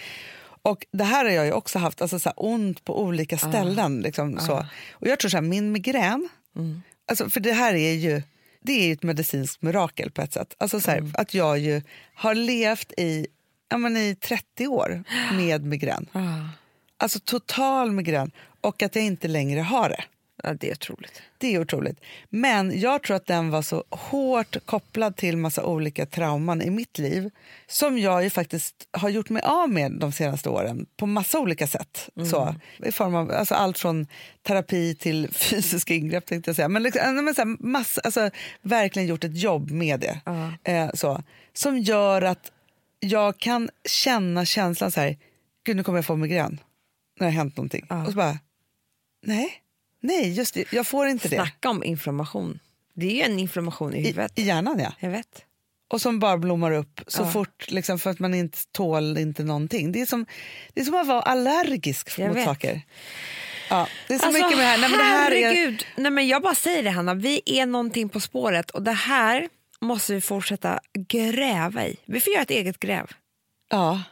[0.62, 4.02] Och det här har jag ju också haft, alltså så här, ont på olika ställen.
[4.02, 4.66] Liksom, så.
[4.92, 6.30] Och jag tror så här, min migrän,
[7.08, 8.22] alltså, för det här är ju
[8.64, 10.56] det är ju ett medicinskt mirakel på ett sätt.
[10.58, 11.82] Alltså så här, Att jag ju
[12.16, 13.28] har levt i,
[13.70, 15.04] ja, men i 30 år
[15.34, 16.06] med migrän.
[16.12, 16.50] Ah,
[16.98, 20.04] Alltså total migrän och att jag inte längre har det.
[20.44, 21.22] Ja, det är otroligt.
[21.38, 22.00] Det är otroligt.
[22.30, 26.98] Men jag tror att den var så hårt kopplad till massa olika trauman i mitt
[26.98, 27.30] liv
[27.68, 31.68] som jag ju faktiskt har gjort mig av med de senaste åren på massa olika
[31.68, 32.10] sätt.
[32.30, 34.08] Så, I form av alltså allt från
[34.42, 36.70] terapi till fysiska ingrepp tänkte jag säga.
[36.70, 38.30] Men, liksom, men så här, massa, alltså,
[38.62, 40.22] verkligen gjort ett jobb med det.
[40.64, 41.24] Eh, så,
[41.54, 42.52] som gör att
[43.00, 45.18] jag kan känna känslan så här,
[45.66, 46.60] gud nu kommer jag få migrän
[47.20, 47.86] när det har hänt någonting.
[47.90, 48.40] Och så bara,
[49.26, 49.63] nej,
[50.04, 51.36] nej just det, jag får inte det.
[51.36, 52.60] Snacka om inflammation.
[52.94, 54.32] Det är ju en inflammation i I, huvudet.
[54.36, 54.94] I hjärnan ja.
[55.00, 55.46] Jag vet.
[55.90, 57.32] Och som bara blommar upp så Ja.
[57.32, 59.92] fort liksom, för att man inte tål inte någonting.
[59.92, 60.26] Det är som,
[60.74, 62.46] det är som att vara allergisk Jag mot vet.
[62.46, 62.82] saker.
[63.70, 64.78] Ja, det är så Alltså, mycket med det här.
[64.78, 65.86] Nej, men det här är, herregud.
[65.98, 67.14] Nej, men jag bara säger det, Hanna.
[67.14, 69.50] Vi är någonting på spåret och det här
[69.82, 70.80] måste vi fortsätta
[71.10, 71.96] gräva i.
[72.06, 73.08] Vi får göra ett eget gräv.
[73.70, 74.04] ja,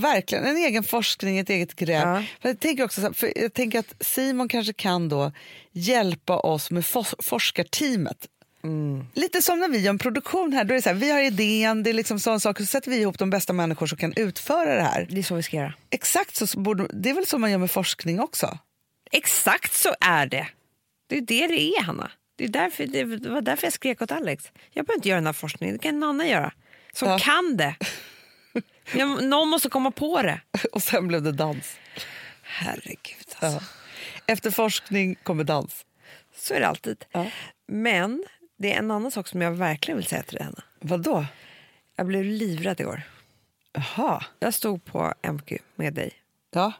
[0.00, 0.44] verkligen.
[0.44, 2.08] En egen forskning, ett eget gräv.
[2.08, 2.22] Ja.
[2.48, 5.32] Jag, tänker också, här, för jag tänker att Simon kanske kan då
[5.72, 8.26] hjälpa oss med fos- forskarteamet.
[8.64, 9.04] Mm.
[9.14, 10.64] Lite som när vi gör en produktion här.
[10.64, 12.90] Då är det så här vi har idén, det är liksom sån saker, så sätter
[12.90, 15.06] vi ihop de bästa människor som kan utföra det här.
[15.10, 15.74] Det är så vi ska göra.
[15.90, 18.58] Exakt så borde, det är väl så man gör med forskning också?
[19.12, 20.46] Exakt så är det.
[21.08, 22.10] Det är det det är, Hanna.
[22.36, 24.44] Det, är därför, det var därför jag skrek åt Alex.
[24.72, 26.52] Jag behöver inte göra den här forskningen, det kan någon annan göra.
[26.92, 27.18] Som Ja.
[27.18, 27.74] kan det.
[28.94, 30.40] Jag, någon måste komma på det.
[30.72, 31.76] Och sen blev det dans.
[32.42, 33.58] Herregud alltså.
[33.58, 33.60] Ja.
[34.26, 35.84] Efter forskning kommer dans.
[36.36, 37.04] Så är det alltid.
[37.12, 37.26] Ja.
[37.68, 38.24] Men
[38.58, 40.62] det är en annan sak som jag verkligen vill säga till dig, Hanna.
[40.80, 41.26] Vad då?
[41.96, 43.02] Jag blev livrädd igår.
[43.72, 44.24] Jaha.
[44.38, 46.12] Jag stod på MQ med dig.
[46.50, 46.72] Ja.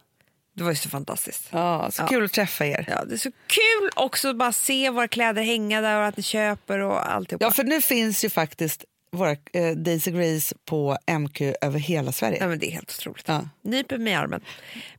[0.53, 1.49] Det var ju så fantastiskt.
[1.51, 2.07] ja, så Ja.
[2.07, 2.85] kul att träffa er.
[2.89, 6.17] Ja, det är så kul också att bara se våra kläder hänga där och att
[6.17, 7.45] ni köper och alltihopa.
[7.45, 12.39] Ja, för nu finns ju faktiskt våra eh, Daisy Grace på MQ över hela Sverige.
[12.41, 13.29] Nej, men det är helt otroligt.
[13.29, 13.49] Ja.
[13.63, 14.41] Nyper mig i armen.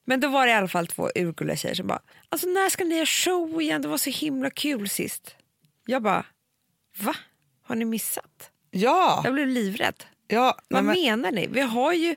[0.05, 2.83] Men då var det i alla fall två urgulliga tjejer som bara, alltså när ska
[2.83, 3.81] ni ha show igen?
[3.81, 5.35] Det var så himla kul sist.
[5.85, 6.25] Jag bara,
[6.99, 7.15] va?
[7.63, 8.49] Har ni missat?
[8.71, 10.03] Ja, Jag blev livrädd.
[10.27, 11.47] ja Vad men, menar ni?
[11.47, 12.15] Vi har ju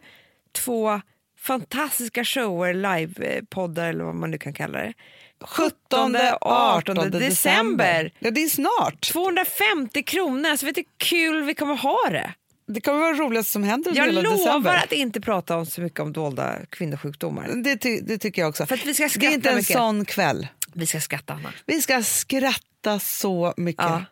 [0.52, 1.00] två
[1.38, 4.92] fantastiska shower, livepoddar eller vad man nu kan kalla det.
[5.40, 8.12] 17 och 18 december.
[8.18, 9.00] Ja, det är snart.
[9.12, 12.34] 250 kronor, alltså vet du hur kul vi kommer ha det?
[12.66, 14.76] Det kommer vara det roligaste som händer under Jag hela lovar december.
[14.76, 17.48] att inte prata om så mycket om dolda kvinnosjukdomar.
[17.64, 18.66] Det, ty- det tycker jag också.
[18.66, 19.76] För vi ska det är skratta inte en mycket.
[19.76, 20.46] sån kväll.
[20.72, 21.52] Vi ska skratta, Anna.
[21.66, 23.84] Vi ska skratta så mycket.
[23.84, 24.04] Ja.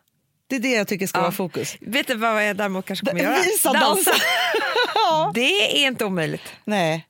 [0.47, 1.21] Det är det jag tycker ska Ja.
[1.21, 1.75] vara fokus.
[1.81, 3.41] Vet du vad jag däremot kanske kommer göra?
[3.41, 4.11] Visa dansa.
[5.33, 6.41] Det är inte omöjligt.
[6.65, 7.07] Nej.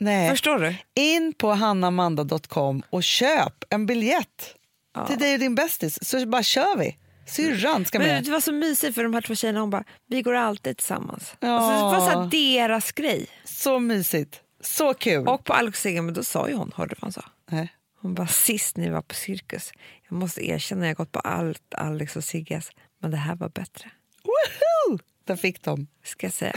[0.00, 0.30] Nej.
[0.30, 0.74] Förstår du?
[0.94, 4.54] In på hannamanda.com och köp en biljett
[4.94, 5.06] Ja.
[5.06, 5.98] till dig och din bästis.
[6.02, 6.96] Så bara kör vi.
[7.26, 8.24] Syrran ska Men med.
[8.24, 9.60] det var så mysigt för de här två tjejerna.
[9.60, 11.34] Hon bara, vi går alltid tillsammans.
[11.40, 11.48] Ja.
[11.48, 13.26] Alltså, det var så deras grej.
[13.44, 14.40] Så mysigt.
[14.60, 15.28] Så kul.
[15.28, 17.24] Och på Alex men då sa ju hon, hörde du vad hon sa?
[17.50, 17.72] Nej.
[18.00, 19.72] Hon bara, sist ni var på cirkus,
[20.08, 22.70] jag måste erkänna, jag har gått på allt Alex och Sigges,
[23.00, 23.90] men det här var bättre.
[24.24, 24.98] Woho!
[25.24, 25.86] Där fick de.
[26.04, 26.54] Ska jag säga.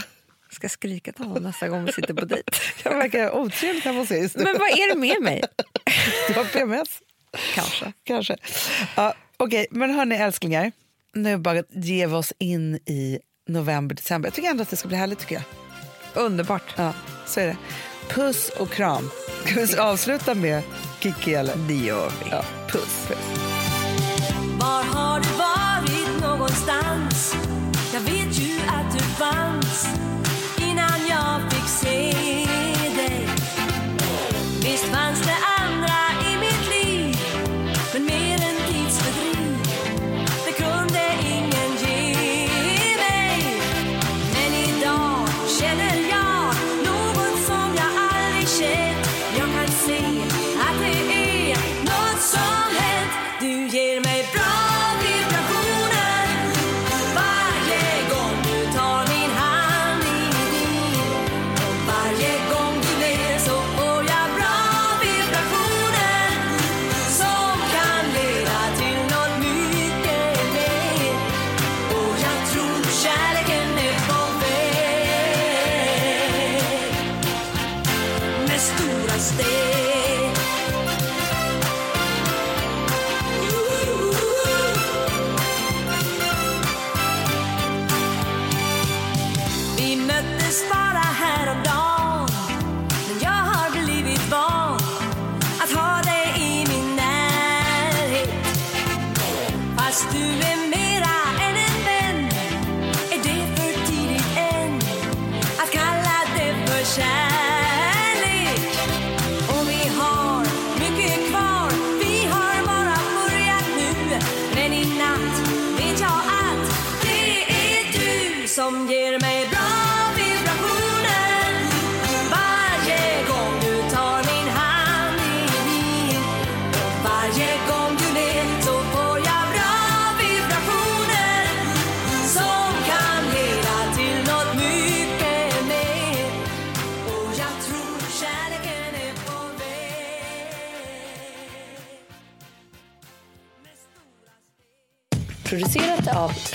[0.54, 2.52] Ska skrika till honom nästa gång vi sitter på dejt.
[2.84, 4.44] Jag verkar otrevligt hemma hos er just nu.
[4.44, 5.42] Men vad är det med mig?
[6.28, 6.88] Du har PMS.
[7.54, 7.92] Kanske.
[8.04, 8.36] Kanske.
[8.96, 10.72] Ja, Okej, men hörni älsklingar.
[11.14, 14.26] Nu bara ger vi oss in i november, december.
[14.26, 15.18] Jag tycker ändå att det ska bli härligt.
[15.18, 15.44] tycker jag.
[16.24, 16.74] Underbart.
[16.76, 16.92] Ja,
[17.26, 17.56] så är det.
[18.08, 19.10] Puss och kram.
[19.44, 20.62] Ska vi avsluta med
[21.00, 21.56] Kikki eller?
[21.56, 22.30] Det gör vi.
[22.30, 23.06] Ja, puss.
[23.08, 23.18] puss.
[24.60, 27.34] Var har du varit någonstans?
[27.92, 29.86] Jag vet ju att du fanns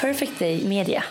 [0.10, 1.09] Perfect Day Media.